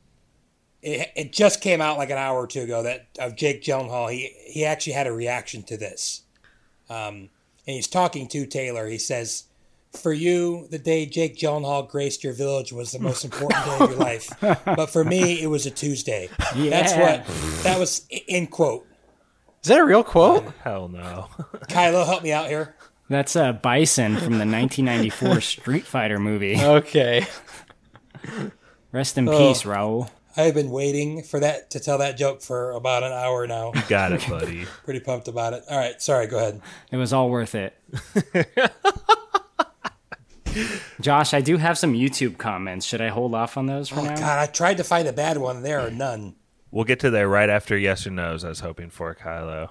[0.83, 4.11] It, it just came out like an hour or two ago that of Jake Gyllenhaal.
[4.13, 6.23] He he actually had a reaction to this,
[6.91, 7.29] um,
[7.67, 8.87] and he's talking to Taylor.
[8.87, 9.45] He says,
[9.93, 13.91] "For you, the day Jake Gyllenhaal graced your village was the most important day of
[13.91, 17.27] your life, but for me, it was a Tuesday." That's what
[17.65, 18.87] that was i- in quote.
[19.67, 20.45] Is that a real quote?
[20.63, 21.27] Hell no.
[21.69, 22.77] Kylo, help me out here.
[23.09, 26.57] That's uh, Bison from the 1994 Street Fighter movie.
[26.57, 27.27] Okay.
[28.93, 29.37] Rest in Oh.
[29.37, 30.09] peace, Raul.
[30.37, 33.73] I've been waiting for that to tell that joke for about an hour now.
[33.75, 34.67] You got it, buddy.
[34.85, 35.65] Pretty pumped about it.
[35.69, 36.61] All right, sorry, go ahead.
[36.93, 37.75] It was all worth it.
[41.01, 42.87] Josh, I do have some YouTube comments.
[42.87, 44.15] Should I hold off on those for Oh now?
[44.15, 45.63] God, I tried to find a bad one.
[45.63, 46.37] There are none.
[46.77, 48.45] We'll get to there right after yes or no's.
[48.45, 49.71] I was hoping for Kylo.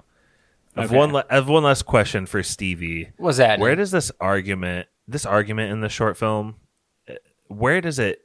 [0.74, 0.98] I have Okay.
[0.98, 1.14] one.
[1.14, 3.10] I have one last question for Stevie.
[3.16, 3.60] What's that?
[3.60, 6.56] Where does this argument, this argument in the short film,
[7.08, 7.14] uh,
[7.46, 8.22] where does it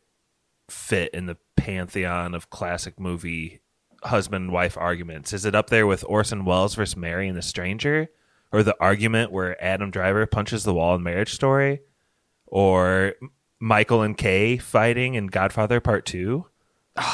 [0.68, 3.62] fit in the pantheon of classic movie
[4.04, 5.32] husband and wife arguments?
[5.32, 8.10] Is it up there with Orson Welles versus Mary and the Stranger,
[8.52, 11.82] or the argument where Adam Driver punches the wall in Marriage Story,
[12.48, 13.14] or
[13.60, 16.48] Michael and Kay fighting in Godfather Part Two?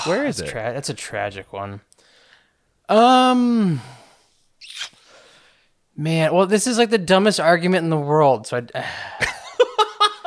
[0.06, 0.52] Where is That's it?
[0.52, 1.82] Tra- that's a tragic one.
[2.90, 3.82] Um,
[5.96, 6.34] man.
[6.34, 8.48] Well, this is like the dumbest argument in the world.
[8.48, 8.86] So I,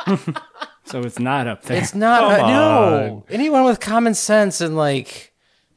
[0.90, 1.78] So it's not up there.
[1.78, 2.36] it's not.
[2.36, 5.32] Come uh, no, anyone with common sense and like,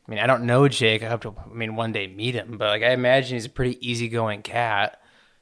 [0.07, 1.03] I mean, I don't know Jake.
[1.03, 1.35] I hope to.
[1.39, 4.99] I mean, one day meet him, but like, I imagine he's a pretty easygoing cat.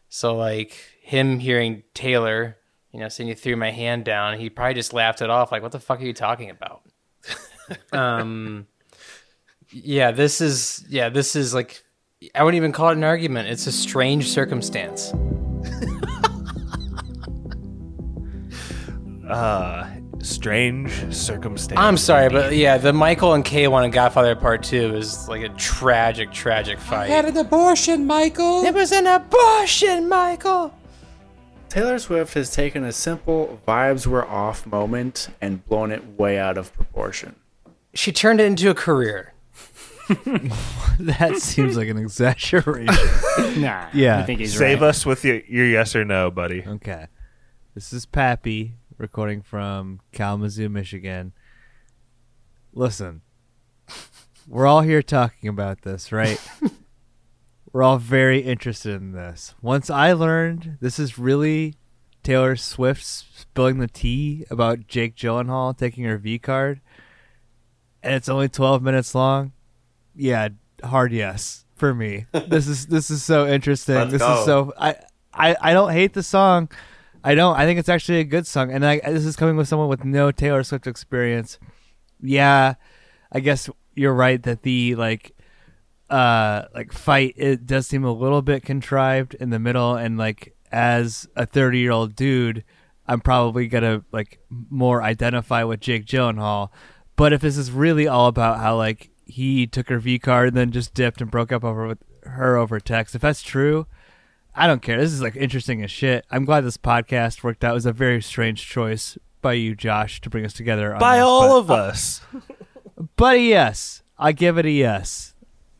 [0.09, 2.57] So like, him hearing Taylor,
[2.91, 5.53] you know, saying you threw my hand down, he probably just laughed it off.
[5.53, 6.81] Like, what the fuck are you talking about?
[7.91, 8.67] Um,
[9.71, 11.83] yeah, this is yeah, this is like,
[12.35, 13.49] I wouldn't even call it an argument.
[13.49, 15.13] It's a strange circumstance.
[19.31, 21.79] Uh, strange circumstance.
[21.79, 25.41] I'm sorry, but yeah, the Michael and Kay one in Godfather Part Two is like
[25.41, 27.09] a tragic, tragic fight.
[27.09, 28.65] I had an abortion, Michael.
[28.65, 30.73] It was an abortion, Michael.
[31.69, 36.57] Taylor Swift has taken a simple vibes were off moment and blown it way out
[36.57, 37.35] of proportion.
[37.93, 39.33] She turned it into a career.
[40.99, 42.95] that seems like an exaggeration.
[43.61, 43.87] nah.
[43.93, 44.19] Yeah.
[44.19, 44.89] I think he's Save right.
[44.89, 46.63] us with your, your yes or no, buddy.
[46.65, 47.07] Okay.
[47.75, 51.33] This is Pappy recording from Kalamazoo, Michigan.
[52.73, 53.21] Listen,
[54.47, 56.39] we're all here talking about this, right?
[57.73, 59.53] we're all very interested in this.
[59.61, 61.75] Once I learned this is really
[62.23, 66.81] Taylor Swift spilling the tea about Jake Gyllenhaal taking her V card,
[68.03, 69.51] and it's only 12 minutes long,
[70.15, 70.49] yeah,
[70.83, 72.25] hard yes for me.
[72.31, 73.95] this is this is so interesting.
[73.95, 74.39] Let's this go.
[74.39, 74.95] is so I,
[75.33, 76.69] I I don't hate the song.
[77.23, 77.55] I don't.
[77.55, 80.03] I think it's actually a good song, and I, this is coming with someone with
[80.03, 81.59] no Taylor Swift experience.
[82.19, 82.75] Yeah,
[83.31, 85.35] I guess you're right that the like,
[86.09, 90.55] uh, like fight it does seem a little bit contrived in the middle, and like
[90.71, 92.63] as a 30 year old dude,
[93.07, 96.69] I'm probably gonna like more identify with Jake Gyllenhaal.
[97.21, 100.57] But if this is really all about how like he took her V card and
[100.57, 103.85] then just dipped and broke up over with her over text, if that's true,
[104.55, 104.99] I don't care.
[104.99, 106.25] This is like interesting as shit.
[106.31, 107.73] I'm glad this podcast worked out.
[107.73, 110.95] It was a very strange choice by you, Josh, to bring us together.
[110.95, 111.75] On By this, all but- of oh.
[111.75, 112.21] us.
[113.17, 114.01] But a yes.
[114.17, 115.35] I give it a yes.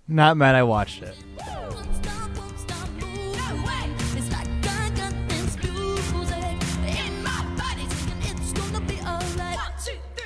[0.07, 1.15] Not mad I watched it.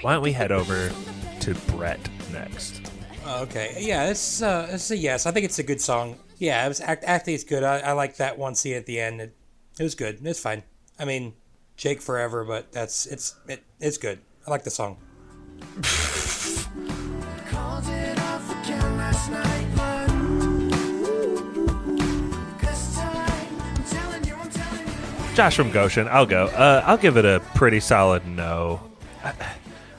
[0.06, 0.92] Why don't we head over
[1.40, 2.00] to Brett
[2.32, 2.92] next?
[3.26, 5.26] Oh, okay, yeah, it's is uh, this a yes.
[5.26, 6.20] I think it's a good song.
[6.38, 7.04] Yeah, it was act.
[7.08, 7.64] Actually, it's good.
[7.64, 9.20] I, I like that one scene at the end.
[9.20, 9.36] It,
[9.80, 10.20] it was good.
[10.24, 10.62] It's fine.
[11.00, 11.34] I mean,
[11.76, 14.20] Jake forever, but that's it's it, it's good.
[14.46, 14.98] I like the song.
[17.50, 20.08] Called it off again last night, but
[22.62, 25.36] this time I'm telling you, I'm telling you.
[25.36, 26.08] Josh from Goshen.
[26.10, 26.46] I'll go.
[26.46, 28.82] Uh, I'll give it a pretty solid no.
[29.24, 29.34] I,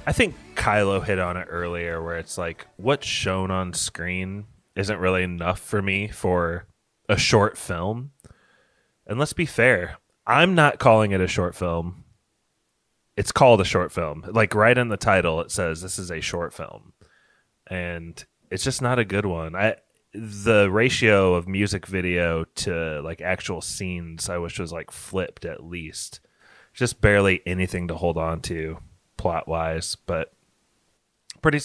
[0.06, 4.46] I think Kylo hit on it earlier, where it's like what's shown on screen
[4.76, 6.66] isn't really enough for me for
[7.08, 8.12] a short film.
[9.06, 12.04] And let's be fair, I'm not calling it a short film.
[13.16, 14.24] It's called a short film.
[14.28, 16.92] Like right in the title, it says this is a short film,
[17.66, 19.56] and it's just not a good one.
[19.56, 19.76] I
[20.14, 25.64] the ratio of music video to like actual scenes, I wish was like flipped at
[25.64, 26.20] least.
[26.74, 28.78] Just barely anything to hold on to
[29.26, 30.32] plot wise, but
[31.42, 31.58] pretty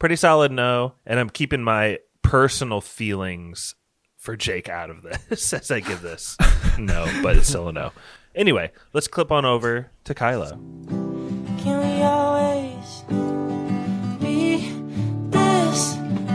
[0.00, 0.94] pretty solid no.
[1.06, 3.76] And I'm keeping my personal feelings
[4.16, 6.36] for Jake out of this as I give this
[6.78, 7.92] no, but it's still a no.
[8.34, 10.50] Anyway, let's clip on over to Kylo.
[11.62, 13.02] Can we always
[14.20, 14.72] be
[15.30, 15.94] this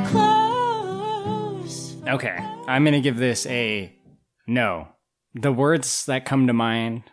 [0.10, 1.98] close?
[2.08, 3.94] Okay, I'm gonna give this a
[4.48, 4.88] no.
[5.36, 7.04] The words that come to mind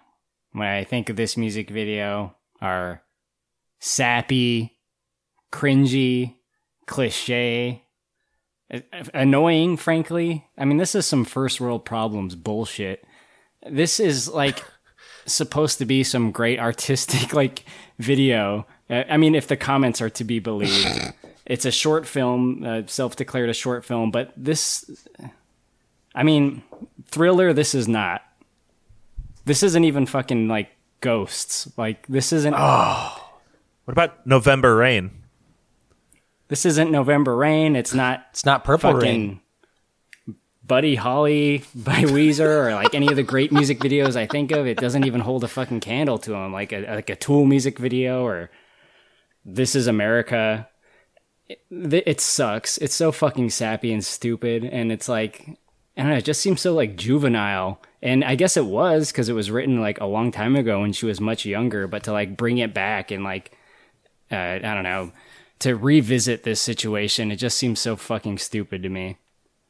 [0.53, 3.03] when I think of this music video are
[3.79, 4.79] sappy,
[5.53, 6.37] cringy,
[6.87, 7.87] cliche,
[9.14, 10.47] annoying, frankly.
[10.59, 13.05] I mean, this is some first world problems bullshit.
[13.68, 14.62] This is like
[15.27, 17.64] supposed to be some great artistic like
[17.99, 18.66] video.
[18.89, 21.12] Uh, I mean, if the comments are to be believed,
[21.47, 24.11] it's a short film, uh, self-declared a short film.
[24.11, 24.89] But this,
[26.14, 26.62] I mean,
[27.07, 27.53] thriller.
[27.53, 28.22] This is not.
[29.45, 30.70] This isn't even fucking like
[31.01, 31.70] ghosts.
[31.77, 32.55] Like this isn't.
[32.57, 33.22] Oh.
[33.87, 35.12] What about November Rain?
[36.49, 37.76] This isn't November Rain.
[37.76, 38.26] It's not.
[38.30, 39.41] It's not Purple Rain.
[40.64, 44.66] Buddy Holly by Weezer or like any of the great music videos I think of.
[44.66, 46.53] It doesn't even hold a fucking candle to them.
[46.53, 48.51] Like a like a Tool music video or
[49.45, 50.68] This Is America.
[51.49, 52.78] It, it sucks.
[52.78, 55.47] It's so fucking sappy and stupid, and it's like
[55.97, 56.16] I don't know.
[56.16, 57.80] It just seems so like juvenile.
[58.03, 60.93] And I guess it was because it was written like a long time ago when
[60.93, 61.87] she was much younger.
[61.87, 63.55] But to like bring it back and like
[64.31, 65.12] uh, I don't know
[65.61, 69.16] to revisit this situation, it just seems so fucking stupid to me.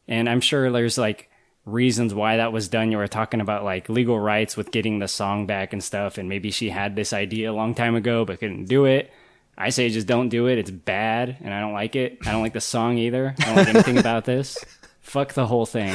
[0.09, 1.31] And I'm sure there's like
[1.65, 2.91] reasons why that was done.
[2.91, 6.29] You were talking about like legal rights with getting the song back and stuff, and
[6.29, 9.13] maybe she had this idea a long time ago but couldn't do it.
[9.59, 10.59] I say just don't do it.
[10.59, 12.19] It's bad, and I don't like it.
[12.27, 13.35] I don't like the song either.
[13.39, 14.63] I don't like anything about this.
[15.01, 15.95] Fuck the whole thing.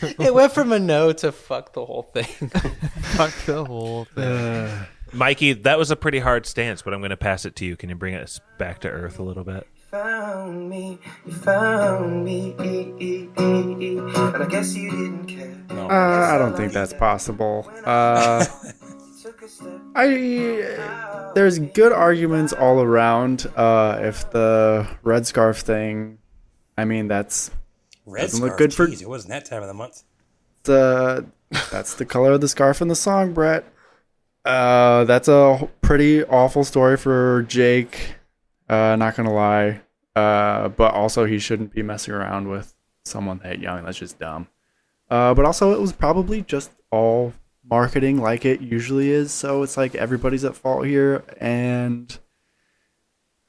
[0.00, 2.24] it went from a no to fuck the whole thing.
[3.16, 4.86] fuck the whole thing.
[5.14, 7.76] Mikey, that was a pretty hard stance, but I'm going to pass it to you.
[7.76, 9.66] Can you bring us back to earth a little bit?
[9.90, 15.56] Found me, you found me, but I guess you didn't care.
[15.70, 17.70] Uh, I don't think that's possible.
[17.84, 18.44] Uh,
[19.94, 23.46] I there's good arguments all around.
[23.54, 26.18] Uh, if the red scarf thing,
[26.76, 27.52] I mean that's
[28.04, 28.50] Red doesn't scarf.
[28.50, 30.02] look good for Jeez, it wasn't that time of the month.
[30.64, 31.26] the.
[31.70, 33.64] That's the color of the scarf in the song, Brett.
[34.44, 38.16] Uh, that's a pretty awful story for Jake.
[38.68, 39.80] Uh, not gonna lie.
[40.14, 42.74] Uh, but also he shouldn't be messing around with
[43.04, 43.84] someone that young.
[43.84, 44.48] That's just dumb.
[45.10, 47.32] Uh, but also it was probably just all
[47.68, 49.32] marketing like it usually is.
[49.32, 52.16] So it's like everybody's at fault here, and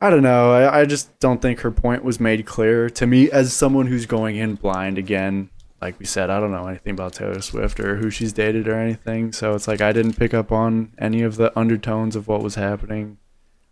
[0.01, 0.51] I don't know.
[0.51, 4.05] I, I just don't think her point was made clear to me as someone who's
[4.05, 5.49] going in blind again.
[5.81, 8.75] Like we said, I don't know anything about Taylor Swift or who she's dated or
[8.75, 9.33] anything.
[9.33, 12.55] So it's like I didn't pick up on any of the undertones of what was
[12.55, 13.17] happening.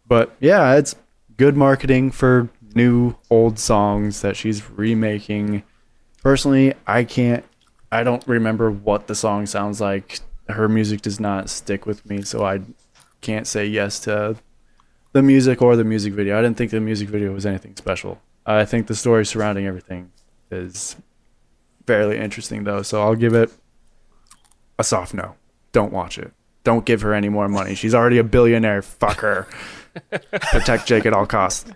[0.06, 0.96] But yeah, it's
[1.38, 5.64] good marketing for new old songs that she's remaking.
[6.22, 7.46] Personally, I can't
[7.94, 10.20] I don't remember what the song sounds like.
[10.50, 12.62] Her music does not stick with me, so I
[13.22, 14.36] can't say yes to
[15.12, 16.38] the music or the music video.
[16.38, 18.20] I didn't think the music video was anything special.
[18.48, 20.12] I think the story surrounding everything
[20.50, 20.96] is
[21.86, 23.52] fairly interesting though, so I'll give it
[24.80, 25.36] a soft no.
[25.72, 26.32] Don't watch it.
[26.64, 27.76] Don't give her any more money.
[27.76, 28.82] She's already a billionaire.
[28.82, 29.48] Fuck her.
[30.52, 31.72] Protect Jake at all costs.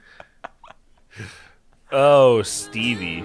[1.91, 3.23] Oh, Stevie.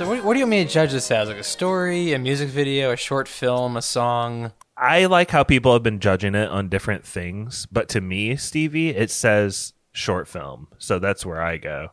[0.00, 1.28] So what, what do you mean to judge this as?
[1.28, 4.52] Like a story, a music video, a short film, a song?
[4.74, 8.96] I like how people have been judging it on different things, but to me, Stevie,
[8.96, 10.68] it says short film.
[10.78, 11.88] So that's where I go.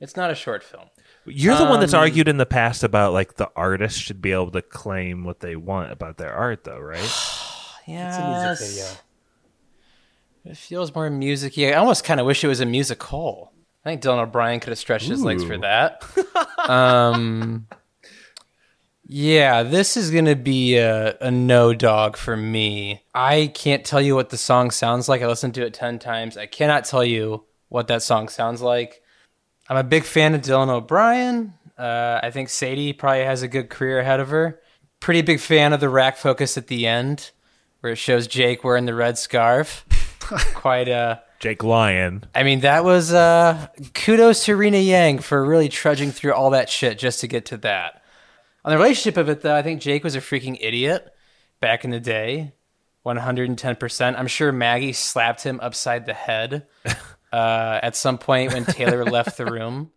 [0.00, 0.84] It's not a short film.
[1.26, 4.32] You're the one that's Um, argued in the past about like the artist should be
[4.32, 7.12] able to claim what they want about their art, though, right?
[7.86, 8.08] Yeah,
[8.52, 8.90] It's a music video.
[10.46, 11.58] It feels more music.
[11.58, 13.52] I almost kind of wish it was a musical.
[13.84, 16.02] I think Dylan O'Brien could have stretched his legs for that.
[16.70, 17.66] um,
[19.06, 23.02] Yeah, this is going to be a, a no dog for me.
[23.14, 25.20] I can't tell you what the song sounds like.
[25.20, 26.38] I listened to it 10 times.
[26.38, 29.02] I cannot tell you what that song sounds like.
[29.68, 31.52] I'm a big fan of Dylan O'Brien.
[31.76, 34.60] Uh, I think Sadie probably has a good career ahead of her.
[35.00, 37.32] Pretty big fan of the rack focus at the end,
[37.80, 39.84] where it shows Jake wearing the red scarf.
[40.54, 42.24] Quite uh Jake Lyon.
[42.34, 46.70] I mean, that was uh kudos to Rina Yang for really trudging through all that
[46.70, 48.02] shit just to get to that.
[48.64, 51.14] On the relationship of it, though, I think Jake was a freaking idiot
[51.60, 52.54] back in the day.
[53.04, 54.18] 110%.
[54.18, 56.66] I'm sure Maggie slapped him upside the head
[57.30, 59.92] uh, at some point when Taylor left the room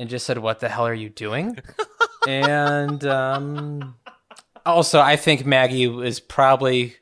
[0.00, 1.58] and just said, What the hell are you doing?
[2.26, 3.94] and um,
[4.66, 6.96] also, I think Maggie was probably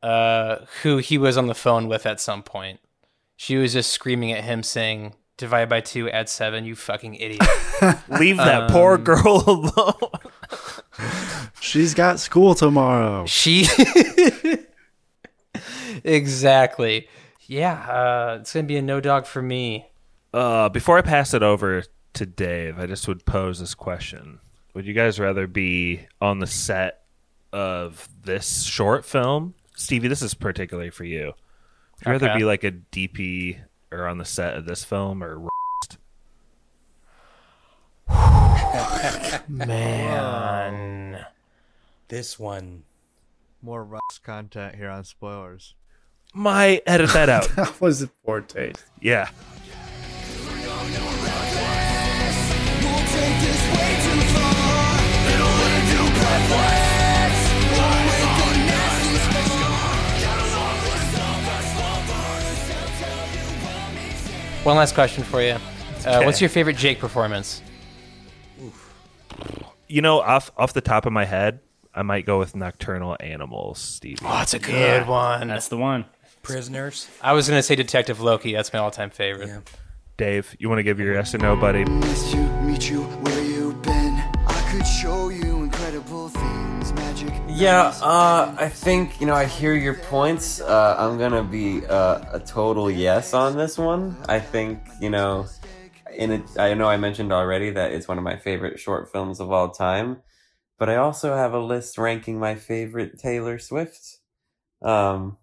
[0.00, 2.78] uh, who he was on the phone with at some point.
[3.42, 7.40] She was just screaming at him, saying, Divide by two, add seven, you fucking idiot.
[8.10, 10.10] Leave that poor Um, girl alone.
[11.60, 13.24] She's got school tomorrow.
[13.24, 13.66] She
[16.04, 17.08] exactly.
[17.46, 19.86] Yeah, uh, it's gonna be a no dog for me.
[20.34, 24.40] Uh, before I pass it over to Dave, I just would pose this question:
[24.74, 27.04] Would you guys rather be on the set
[27.54, 30.08] of this short film, Stevie?
[30.08, 31.32] This is particularly for you.
[32.00, 32.38] Would you rather Okay.
[32.38, 33.58] be like a DP
[33.92, 35.48] or on the set of this film, or
[39.48, 41.26] Man,
[42.08, 42.84] This one.
[43.62, 45.74] More Rust content here on spoilers.
[46.32, 47.48] my edit that out?
[47.56, 48.84] that was a poor taste.
[49.00, 49.28] yeah.
[64.62, 65.56] One last question for you.
[66.04, 67.62] Uh, What's your favorite Jake performance?
[69.88, 71.60] You know, off off the top of my head,
[71.94, 74.18] I might go with Nocturnal Animals, Stevie.
[74.22, 75.48] Oh, that's a good one.
[75.48, 76.04] That's the one.
[76.42, 77.08] Prisoners.
[77.22, 78.52] I was gonna say Detective Loki.
[78.52, 79.50] That's my all-time favorite.
[80.16, 81.84] Dave, you want to give your yes or no, buddy?
[81.84, 84.14] Missed you, meet you where you've been.
[84.46, 85.49] I could show you incredible things, magic.
[87.60, 90.60] Yeah, uh, I think you know I hear your points.
[90.62, 94.16] Uh, I'm gonna be uh, a total yes on this one.
[94.26, 95.50] I think you know,
[96.16, 99.40] in it, I know I mentioned already that it's one of my favorite short films
[99.40, 100.22] of all time,
[100.78, 104.18] but I also have a list ranking my favorite Taylor Swift,
[104.82, 105.38] um,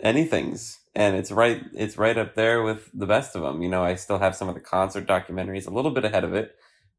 [0.00, 3.62] anything's, and it's right, it's right up there with the best of them.
[3.62, 6.34] You know, I still have some of the concert documentaries a little bit ahead of
[6.34, 6.52] it,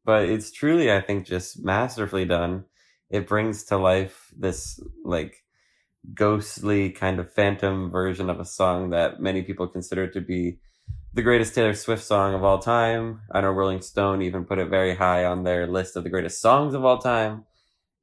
[0.04, 2.64] but it's truly, I think, just masterfully done
[3.10, 5.44] it brings to life this like
[6.14, 10.58] ghostly kind of phantom version of a song that many people consider to be
[11.14, 13.22] the greatest Taylor Swift song of all time.
[13.32, 16.40] I know Rolling Stone even put it very high on their list of the greatest
[16.40, 17.44] songs of all time.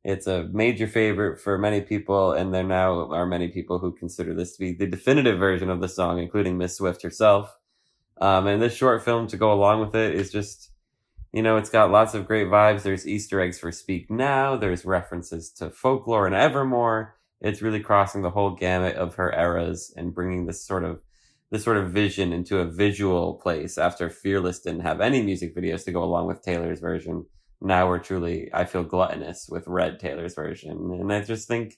[0.03, 4.33] It's a major favorite for many people, and there now are many people who consider
[4.33, 7.55] this to be the definitive version of the song, including Miss Swift herself.
[8.19, 10.72] Um, and this short film to go along with it is just
[11.33, 12.83] you know, it's got lots of great vibes.
[12.83, 14.55] There's Easter eggs for Speak Now.
[14.55, 17.15] There's references to folklore and Evermore.
[17.41, 21.01] It's really crossing the whole gamut of her eras and bringing this sort of
[21.49, 23.79] this sort of vision into a visual place.
[23.79, 27.25] After Fearless didn't have any music videos to go along with Taylor's version,
[27.61, 31.77] now we're truly, I feel gluttonous with Red Taylor's version, and I just think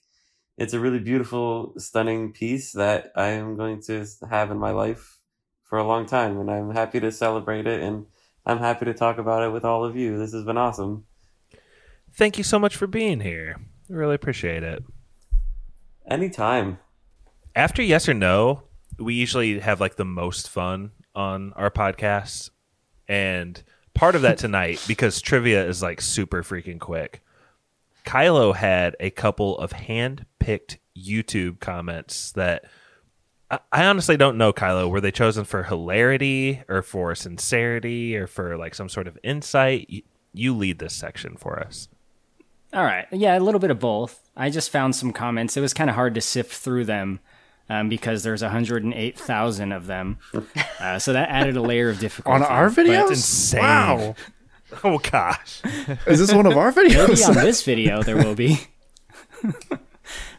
[0.56, 5.18] it's a really beautiful, stunning piece that I am going to have in my life
[5.62, 8.06] for a long time, and I'm happy to celebrate it and.
[8.46, 10.18] I'm happy to talk about it with all of you.
[10.18, 11.04] This has been awesome.
[12.14, 13.56] Thank you so much for being here.
[13.90, 14.84] I really appreciate it.
[16.08, 16.78] Anytime.
[17.56, 18.62] After yes or no,
[18.98, 22.50] we usually have like the most fun on our podcasts.
[23.08, 23.60] And
[23.94, 27.22] part of that tonight, because trivia is like super freaking quick,
[28.04, 32.64] Kylo had a couple of hand picked YouTube comments that
[33.50, 34.88] I, I honestly don't know, Kylo.
[34.90, 39.86] Were they chosen for hilarity or for sincerity or for like some sort of insight?
[39.88, 41.88] You, you lead this section for us.
[42.72, 43.06] All right.
[43.12, 44.28] Yeah, a little bit of both.
[44.36, 45.56] I just found some comments.
[45.56, 47.20] It was kind of hard to sift through them
[47.70, 50.18] um, because there's 108,000 of them.
[50.78, 52.36] Uh, so that added a layer of difficulty.
[52.36, 53.08] On our But- videos?
[53.08, 53.60] That's insane.
[53.62, 54.14] Wow.
[54.84, 55.62] Oh gosh.
[56.06, 57.08] Is this one of our videos?
[57.08, 58.58] Maybe on this video there will be.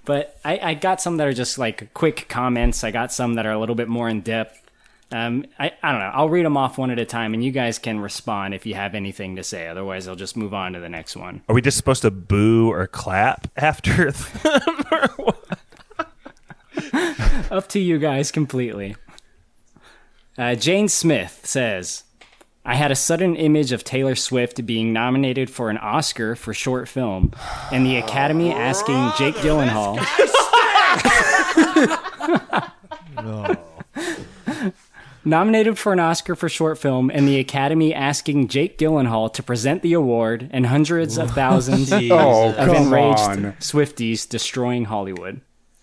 [0.07, 2.83] but I, I got some that are just like quick comments.
[2.85, 4.63] I got some that are a little bit more in depth.
[5.11, 6.11] Um, I, I don't know.
[6.13, 8.73] I'll read them off one at a time, and you guys can respond if you
[8.75, 9.67] have anything to say.
[9.67, 11.41] Otherwise, I'll just move on to the next one.
[11.49, 14.11] Are we just supposed to boo or clap after
[14.43, 14.85] them?
[14.91, 15.59] or what?
[17.51, 18.95] Up to you guys completely.
[20.37, 22.03] Uh, Jane Smith says,
[22.67, 26.89] I had a sudden image of Taylor Swift being nominated for an Oscar for short
[26.89, 27.31] film,
[27.71, 29.97] and the Academy asking Jake Gyllenhaal.
[35.25, 39.81] Nominated for an Oscar for short film, and the Academy asking Jake Gyllenhaal to present
[39.81, 43.43] the award, and hundreds of thousands Oh, of come enraged on.
[43.59, 45.41] Swifties destroying Hollywood.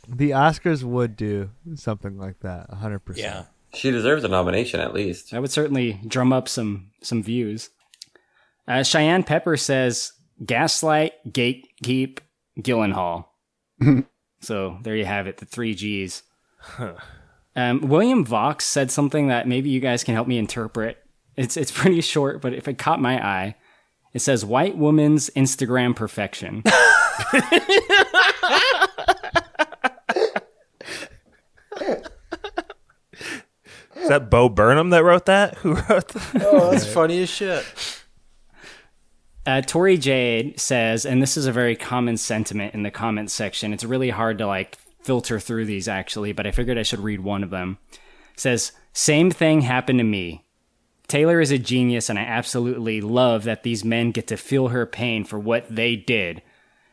[0.08, 3.16] The Oscars would do something like that, 100%.
[3.16, 3.44] Yeah.
[3.74, 5.30] She deserves a nomination at least.
[5.30, 7.70] That would certainly drum up some some views.
[8.66, 10.12] Uh, Cheyenne Pepper says,
[10.44, 12.18] "Gaslight, gatekeep,
[12.58, 13.26] Gyllenhaal."
[14.40, 16.22] so there you have it, the three G's.
[17.56, 20.98] Um, William Vox said something that maybe you guys can help me interpret.
[21.36, 23.56] It's it's pretty short, but if it caught my eye,
[24.12, 26.62] it says "white woman's Instagram perfection."
[34.04, 35.56] Is that Bo Burnham that wrote that?
[35.58, 36.42] Who wrote that?
[36.42, 37.64] Oh, that's funny as shit.
[39.46, 43.72] Uh, Tori Jade says, and this is a very common sentiment in the comments section.
[43.72, 47.20] It's really hard to like filter through these actually, but I figured I should read
[47.20, 47.78] one of them.
[48.36, 50.44] says, same thing happened to me.
[51.08, 54.86] Taylor is a genius, and I absolutely love that these men get to feel her
[54.86, 56.42] pain for what they did.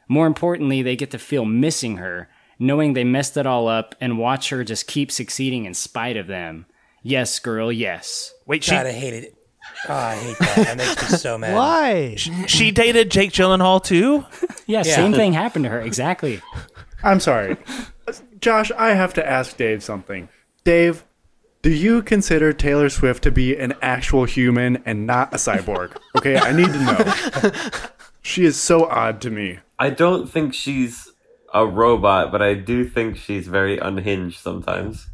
[0.09, 4.20] More importantly, they get to feel missing her, knowing they messed it all up, and
[4.20, 6.66] watch her just keep succeeding in spite of them.
[7.04, 8.34] Yes, girl, yes.
[8.45, 9.36] Wait, she God, I hated it.
[9.89, 10.56] Oh, I hate that.
[10.56, 11.56] That makes me so mad.
[11.56, 12.16] Why?
[12.16, 14.26] She, she dated Jake Gyllenhaal too?
[14.68, 14.95] Yeah, Yeah.
[14.95, 15.82] same thing happened to her.
[15.82, 16.41] Exactly.
[17.04, 17.58] I'm sorry.
[18.39, 20.30] Josh, I have to ask Dave something.
[20.64, 21.04] Dave,
[21.64, 25.95] do you consider Taylor Swift to be an actual human and not a cyborg?
[26.18, 27.52] Okay, I need to know.
[28.22, 29.60] She is so odd to me.
[29.80, 31.12] I don't think she's
[31.54, 35.08] a robot, but I do think she's very unhinged sometimes.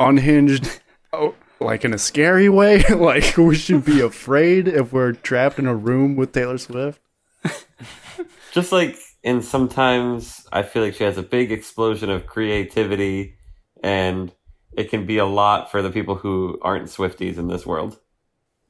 [0.00, 0.80] Unhinged,
[1.12, 2.82] oh, like in a scary way?
[2.94, 7.00] like we should be afraid if we're trapped in a room with Taylor Swift?
[8.52, 13.36] Just like, and sometimes I feel like she has a big explosion of creativity,
[13.82, 14.32] and
[14.72, 17.98] it can be a lot for the people who aren't Swifties in this world.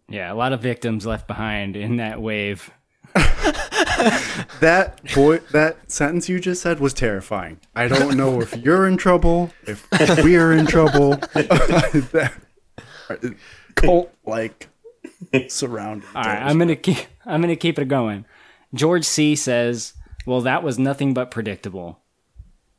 [0.08, 2.70] Yeah, a lot of victims left behind in that wave.
[4.60, 7.60] That boy, that sentence you just said was terrifying.
[7.74, 11.10] I don't know if you're in trouble, if we're in trouble.
[11.34, 12.32] that
[13.74, 14.68] cult like
[15.48, 16.08] surrounding.
[16.14, 16.98] All right, I'm gonna keep.
[17.26, 18.24] I'm gonna keep it going.
[18.72, 19.92] George C says,
[20.24, 22.00] "Well, that was nothing but predictable."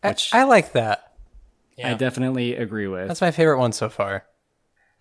[0.02, 1.14] Which I like that.
[1.84, 3.08] I definitely agree with.
[3.08, 4.26] That's my favorite one so far.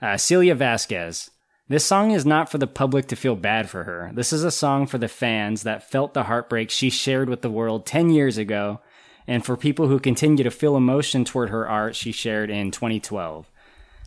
[0.03, 1.31] Uh, Celia Vasquez.
[1.69, 4.13] This song is not for the public to feel bad for her.
[4.15, 7.51] This is a song for the fans that felt the heartbreak she shared with the
[7.51, 8.79] world 10 years ago,
[9.27, 13.51] and for people who continue to feel emotion toward her art she shared in 2012.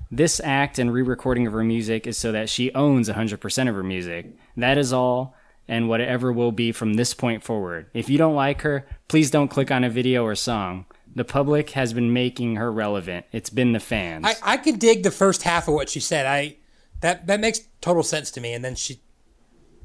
[0.09, 3.75] This act and re recording of her music is so that she owns 100% of
[3.75, 4.27] her music.
[4.55, 5.35] That is all,
[5.67, 7.87] and whatever will be from this point forward.
[7.93, 10.85] If you don't like her, please don't click on a video or song.
[11.13, 13.25] The public has been making her relevant.
[13.33, 14.25] It's been the fans.
[14.25, 16.25] I, I could dig the first half of what she said.
[16.25, 16.55] I
[17.01, 18.53] that that makes total sense to me.
[18.53, 19.01] And then she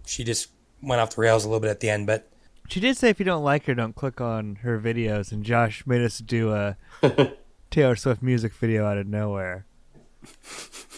[0.07, 0.49] she just
[0.83, 2.07] went off the rails a little bit at the end.
[2.07, 2.31] But
[2.69, 5.87] She did say if you don't like her, don't click on her videos, and Josh
[5.87, 6.77] made us do a
[7.71, 9.67] Taylor Swift music video out of nowhere.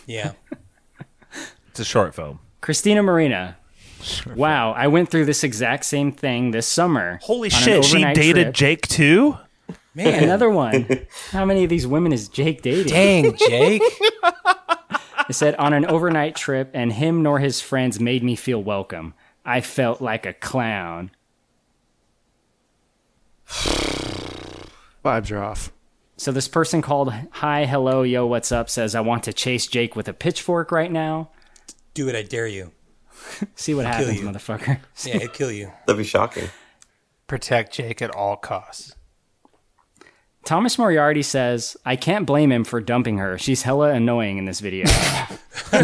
[0.06, 0.32] yeah,
[1.70, 2.38] It's a short film.
[2.60, 3.58] Christina Marina.
[4.34, 7.18] Wow, I went through this exact same thing this summer.
[7.22, 8.54] Holy shit, she dated trip.
[8.54, 9.36] Jake too?
[9.94, 10.86] Man, another one.
[11.30, 12.92] How many of these women is Jake dating?
[12.92, 13.82] Dang, Jake.
[15.28, 19.14] It said on an overnight trip, and him nor his friends made me feel welcome.
[19.44, 21.10] I felt like a clown.
[25.04, 25.72] Vibes are off.
[26.16, 29.94] So this person called Hi, hello, yo, what's up says, I want to chase Jake
[29.94, 31.30] with a pitchfork right now.
[31.94, 32.16] do it.
[32.16, 32.72] I dare you.
[33.54, 34.28] See what Kill happens, you.
[34.28, 34.80] motherfucker.
[35.04, 35.72] Yeah, it'd kill you.
[35.86, 36.48] That'd be shocking.
[37.26, 38.94] Protect Jake at all costs.
[40.46, 43.36] Thomas Moriarty says, I can't blame him for dumping her.
[43.36, 44.86] She's hella annoying in this video.
[45.72, 45.80] How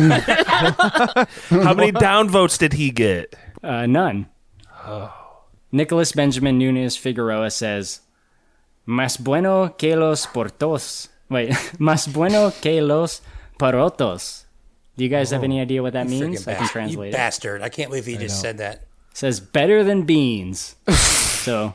[1.74, 3.34] many downvotes did he get?
[3.62, 4.28] Uh, none.
[5.72, 8.02] Nicholas Benjamin Nunes Figueroa says,
[8.86, 11.08] Más bueno que los portos.
[11.28, 13.20] Wait, más bueno que los
[13.58, 14.44] parotos.
[14.96, 16.44] Do you guys have any idea what that means?
[16.44, 17.12] friggin' I can translate You it.
[17.12, 17.62] bastard!
[17.62, 18.84] I can't believe he just said that.
[19.14, 20.76] Says better than beans.
[20.90, 21.74] so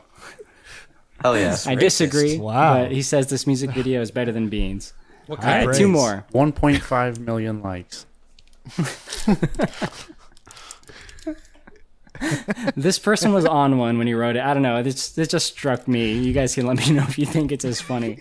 [1.20, 1.56] Hell yeah.
[1.66, 2.38] I disagree.
[2.38, 2.82] Wow.
[2.82, 4.92] But he says this music video is better than beans.
[5.26, 6.24] What kind right, of two more.
[6.32, 8.06] 1.5 million likes.
[12.76, 14.42] this person was on one when he wrote it.
[14.42, 14.82] I don't know.
[14.82, 16.12] This this just struck me.
[16.12, 18.18] You guys can let me know if you think it's as funny.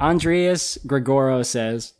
[0.00, 1.92] Andreas Gregoro says,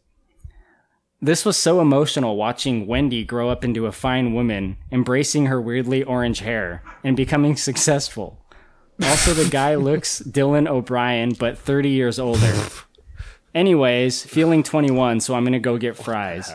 [1.20, 6.02] This was so emotional watching Wendy grow up into a fine woman, embracing her weirdly
[6.02, 8.39] orange hair, and becoming successful.
[9.02, 12.52] Also, the guy looks Dylan O'Brien, but 30 years older.
[13.54, 16.52] Anyways, feeling 21, so I'm gonna go get fries.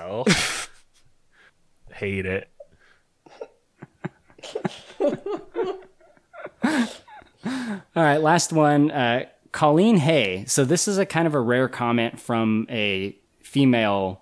[1.92, 2.50] Hate it.
[6.64, 8.92] All right, last one.
[8.92, 10.44] Uh, Colleen Hay.
[10.48, 14.22] So this is a kind of a rare comment from a female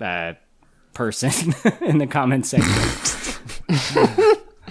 [0.00, 0.34] uh,
[0.94, 2.72] person in the comment section.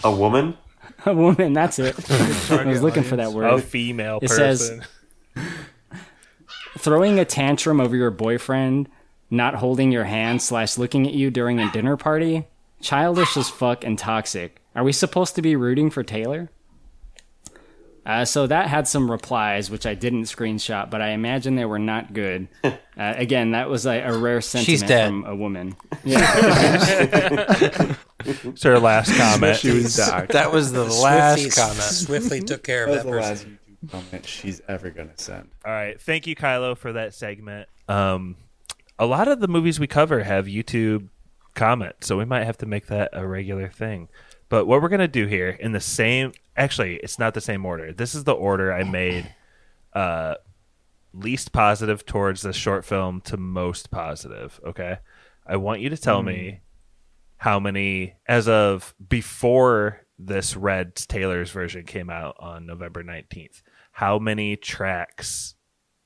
[0.03, 0.57] A woman?
[1.05, 1.53] a woman.
[1.53, 1.95] That's it.
[2.51, 3.45] I was looking for that word.
[3.45, 4.81] A female It says
[6.77, 8.89] throwing a tantrum over your boyfriend
[9.31, 12.45] not holding your hand slash looking at you during a dinner party.
[12.81, 14.61] Childish as fuck and toxic.
[14.75, 16.49] Are we supposed to be rooting for Taylor?
[18.05, 21.79] Uh, so that had some replies, which I didn't screenshot, but I imagine they were
[21.79, 22.47] not good.
[22.97, 25.07] Uh, again, that was a, a rare sentiment dead.
[25.07, 25.75] from a woman.
[26.03, 27.95] Yeah.
[28.25, 29.57] It's her last comment.
[29.57, 30.33] She was docked.
[30.33, 31.81] That was the last comment.
[31.81, 33.59] Swiftly took care of That was that the person.
[33.81, 35.49] last YouTube comment she's ever gonna send.
[35.65, 35.99] All right.
[35.99, 37.67] Thank you, Kylo, for that segment.
[37.87, 38.35] Um,
[38.99, 41.07] a lot of the movies we cover have YouTube
[41.55, 44.09] comments, so we might have to make that a regular thing.
[44.49, 47.65] But what we're going to do here in the same actually, it's not the same
[47.65, 47.93] order.
[47.93, 49.33] This is the order I made
[49.93, 50.35] uh,
[51.13, 54.99] least positive towards the short film to most positive, okay?
[55.45, 56.61] I want you to tell me
[57.37, 63.63] how many as of before this Red Taylor's version came out on November 19th.
[63.93, 65.55] How many tracks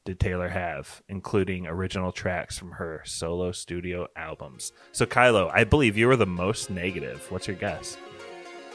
[0.05, 4.71] did Taylor have, including original tracks from her solo studio albums?
[4.91, 7.29] So, Kylo, I believe you were the most negative.
[7.29, 7.97] What's your guess?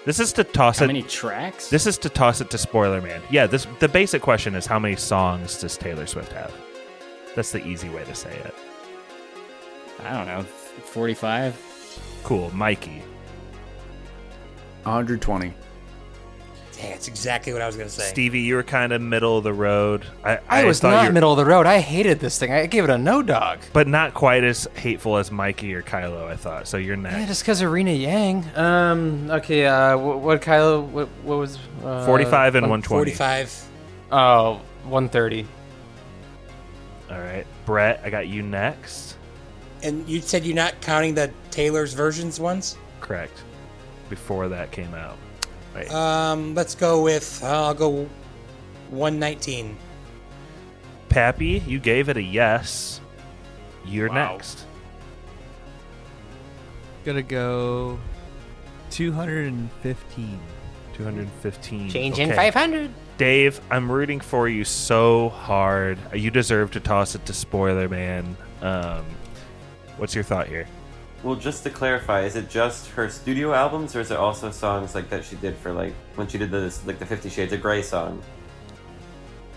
[0.05, 0.89] This is to toss How it.
[0.89, 1.69] How many tracks?
[1.69, 3.21] This is to toss it to Spoiler Man.
[3.31, 6.53] Yeah, this the basic question is how many songs does Taylor Swift have?
[7.37, 8.55] That's the easy way to say it.
[10.03, 12.01] I don't know, 45?
[12.25, 13.03] Cool, Mikey.
[14.85, 15.53] 120.
[16.81, 18.05] Dang, that's exactly what I was gonna say.
[18.09, 20.05] Stevie, you were kind of middle of the road.
[20.25, 21.67] I, I was thought not you- middle of the road.
[21.67, 22.53] I hated this thing.
[22.53, 23.59] I gave it a no dog.
[23.73, 26.27] but not quite as hateful as Mikey or Kylo.
[26.27, 26.67] I thought.
[26.69, 27.17] So you're next.
[27.19, 28.45] Yeah, just because of Rina Yang.
[28.57, 29.31] Um.
[29.31, 29.67] Okay.
[29.67, 29.99] Uh.
[29.99, 30.85] What, what Kylo?
[30.87, 31.59] What, what was?
[31.85, 33.11] Uh, 45 and one- 120.
[33.15, 33.65] 45.
[34.13, 34.55] Oh,
[34.85, 35.47] 130.
[37.11, 39.17] All right, Brett, I got you next.
[39.83, 42.77] And you said you're not counting the Taylor's versions ones?
[43.01, 43.43] Correct.
[44.09, 45.17] Before that came out.
[45.89, 45.93] Right.
[45.93, 48.09] Um, let's go with, uh, I'll go
[48.91, 49.77] 119.
[51.09, 53.01] Pappy, you gave it a yes.
[53.85, 54.33] You're Wow.
[54.35, 54.67] next.
[57.05, 57.99] Gonna go
[58.91, 60.39] 215.
[60.95, 61.89] 215.
[61.89, 62.37] Changing Okay.
[62.37, 62.91] 500.
[63.17, 65.99] Dave, I'm rooting for you so hard.
[66.15, 68.37] You deserve to toss it to Spoiler Man.
[68.61, 69.05] Um,
[69.97, 70.67] what's your thought here?
[71.23, 74.95] Well, just to clarify, is it just her studio albums, or is it also songs
[74.95, 77.61] like that she did for like when she did this like the Fifty Shades of
[77.61, 78.23] Grey song?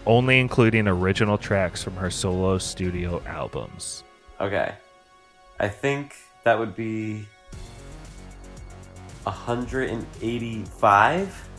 [0.06, 4.04] Only including original tracks from her solo studio albums.
[4.42, 4.74] Okay,
[5.58, 7.26] I think that would be
[9.26, 11.50] hundred and eighty-five.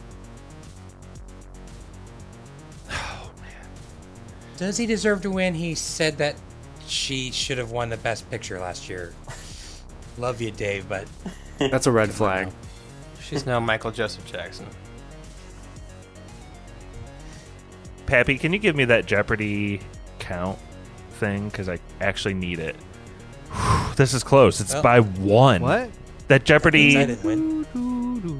[2.90, 3.66] Oh man!
[4.58, 5.54] Does he deserve to win?
[5.54, 6.36] He said that
[6.86, 9.14] she should have won the Best Picture last year.
[10.18, 11.06] Love you, Dave, but
[11.58, 12.50] That's a red flag.
[13.20, 14.66] She's now Michael Joseph Jackson.
[18.06, 19.80] Pappy, can you give me that Jeopardy
[20.18, 20.58] count
[21.12, 21.48] thing?
[21.48, 22.76] Because I actually need it.
[23.96, 24.60] this is close.
[24.60, 24.82] It's Oh.
[24.82, 25.62] by one.
[25.62, 25.90] What?
[26.28, 26.96] That Jeopardy.
[26.98, 27.66] I didn't win.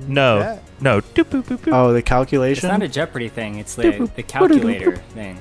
[0.07, 1.01] No, no.
[1.01, 1.73] Doop, boop, boop, boop.
[1.73, 2.67] Oh, the calculation.
[2.69, 5.41] It's not a Jeopardy thing, it's the, the calculator thing.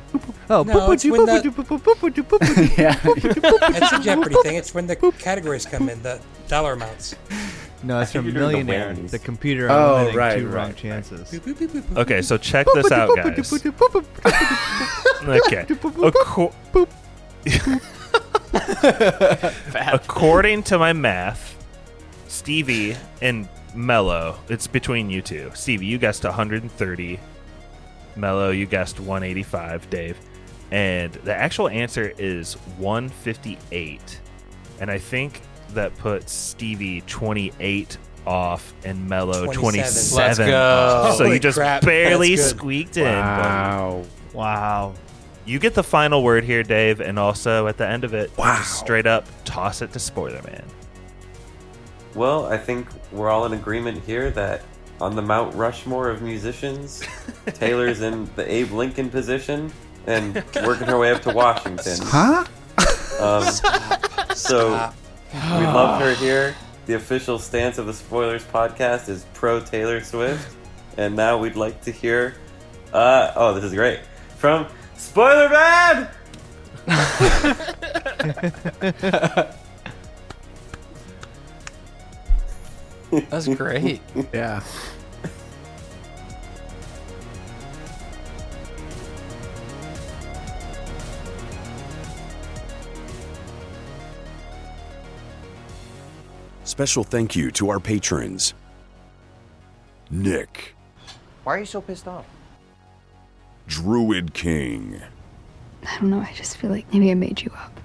[0.50, 3.00] Oh, No, it's when the- boop-a-doo, Yeah.
[3.06, 4.56] It's a Jeopardy thing.
[4.56, 7.16] It's when the categories come in, the dollar amounts.
[7.84, 8.94] No, it's from you're the Millionaire.
[8.94, 10.76] The computer Oh, eliminating right, two right, wrong right.
[10.78, 11.42] chances.
[11.98, 13.52] Okay, so check this out, guys.
[15.24, 15.66] Okay.
[15.66, 16.54] Acco-
[19.92, 21.56] According to my math,
[22.28, 25.52] Stevie and Mello, it's between you two.
[25.54, 27.20] Stevie, you guessed 130.
[28.16, 30.18] Mello, you guessed 185, Dave.
[30.72, 34.20] And the actual answer is 158.
[34.80, 39.60] And I think that puts Stevie 28 off and Mello 27.
[39.62, 41.08] 27 Let's go.
[41.10, 41.18] off.
[41.18, 43.04] So Holy you just crap, barely squeaked in.
[43.04, 44.04] but- Wow.
[44.34, 44.94] Wow.
[45.46, 48.80] you get the final word here, Dave, and also at the end of it, just
[48.80, 50.64] straight up toss it to Spoiler Man.
[52.16, 54.62] Well, I think we're all in agreement here that
[55.02, 57.04] on the Mount Rushmore of musicians,
[57.48, 59.72] Taylor's in the Abe Lincoln position
[60.06, 61.98] and working her way up to Washington.
[62.04, 62.46] Huh?
[63.20, 63.44] Um,
[64.36, 64.96] So Stop.
[65.32, 66.56] we love her here.
[66.86, 70.56] The official stance of the Spoilers podcast is pro Taylor Swift.
[70.98, 72.36] And now we'd like to hear
[72.94, 74.02] uh oh, this is great.
[74.38, 74.68] From
[74.98, 76.10] Spoiler Man!
[83.22, 84.02] That's great.
[84.34, 84.64] yeah.
[96.64, 98.56] Special thank you to our patrons
[100.10, 100.76] Nick,
[101.44, 102.26] Why are you so pissed off?
[103.68, 105.00] Druid King,
[105.86, 107.80] I don't know, I just feel like maybe I made you up.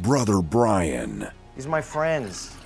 [0.00, 2.56] Brother Brian, These are my friends.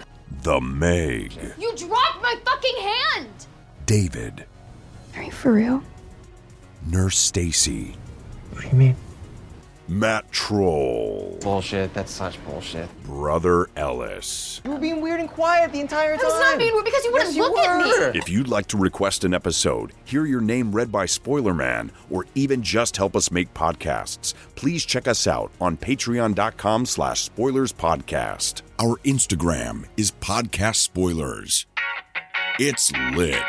[0.43, 3.47] The Meg, You dropped my fucking hand!
[3.87, 4.47] David,
[5.17, 5.83] Are you for real?
[6.87, 7.97] Nurse Stacy,
[8.51, 8.97] What do you mean?
[9.89, 11.95] Matt Troll, Bullshit.
[11.95, 12.89] That's such bullshit.
[13.05, 14.61] Brother Ellis.
[14.65, 16.27] You were being weird and quiet the entire time.
[16.27, 18.19] I was not being weird because you wouldn't Yes, you look at me.
[18.19, 22.27] If you'd like to request an episode, hear your name read by Spoiler Man, or
[22.35, 28.63] even just help us make podcasts, please check us out on patreon.com slash spoilers podcast.
[28.81, 31.67] Our Instagram is podcast spoilers.
[32.59, 33.43] It's lit.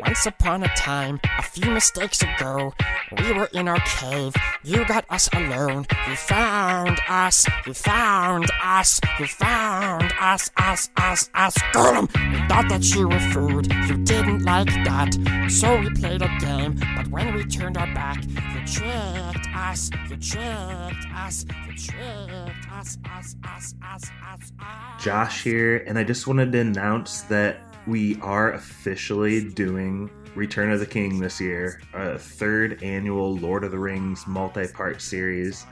[0.00, 2.72] Once upon a time, a few mistakes ago,
[3.16, 4.34] we were in our cave.
[4.64, 5.86] You got us alone.
[6.08, 7.46] You found us.
[7.66, 9.00] You found us.
[9.20, 11.56] You found us, us, us, us.
[11.72, 12.08] Got 'em.
[12.14, 13.72] Um, we thought that you were food.
[13.88, 15.14] You didn't like that.
[15.48, 16.80] So we played a game.
[16.96, 19.90] But when we turned our back, you tricked us.
[20.10, 21.44] You tricked us.
[21.68, 25.04] You tricked us, us, us, us, us, us.
[25.04, 30.80] Josh here, and I just wanted to announce that we are officially doing Return of
[30.80, 35.66] the King this year, a third annual Lord of the Rings multi part series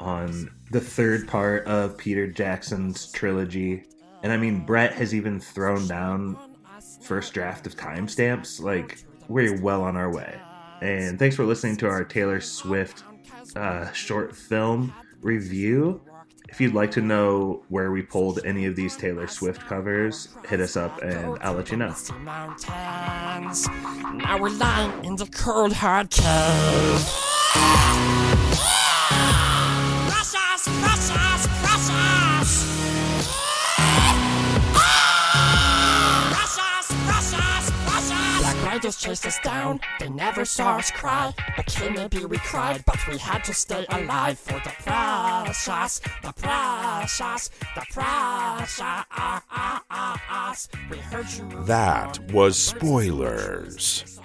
[0.00, 3.84] on the third part of Peter Jackson's trilogy.
[4.22, 6.36] And I mean, Brett has even thrown down
[7.00, 8.60] first draft of timestamps.
[8.60, 10.40] Like, we're well on our way.
[10.80, 13.04] And thanks for listening to our Taylor Swift
[13.56, 16.00] uh, short film review.
[16.52, 20.60] If you'd like to know where we pulled any of these Taylor Swift covers, hit
[20.60, 21.94] us up and I'll let you know.
[22.26, 22.54] Now
[24.38, 27.08] we're lying in the cold hard cave.
[38.82, 39.02] Precious.
[39.02, 39.80] Chased us down.
[40.00, 41.32] They never saw us cry.
[41.94, 47.84] Maybe we cried, but we had to stay alive for the precious, the precious, the
[47.92, 48.80] precious.
[50.90, 51.64] We heard you.
[51.64, 54.20] That was Spoilers.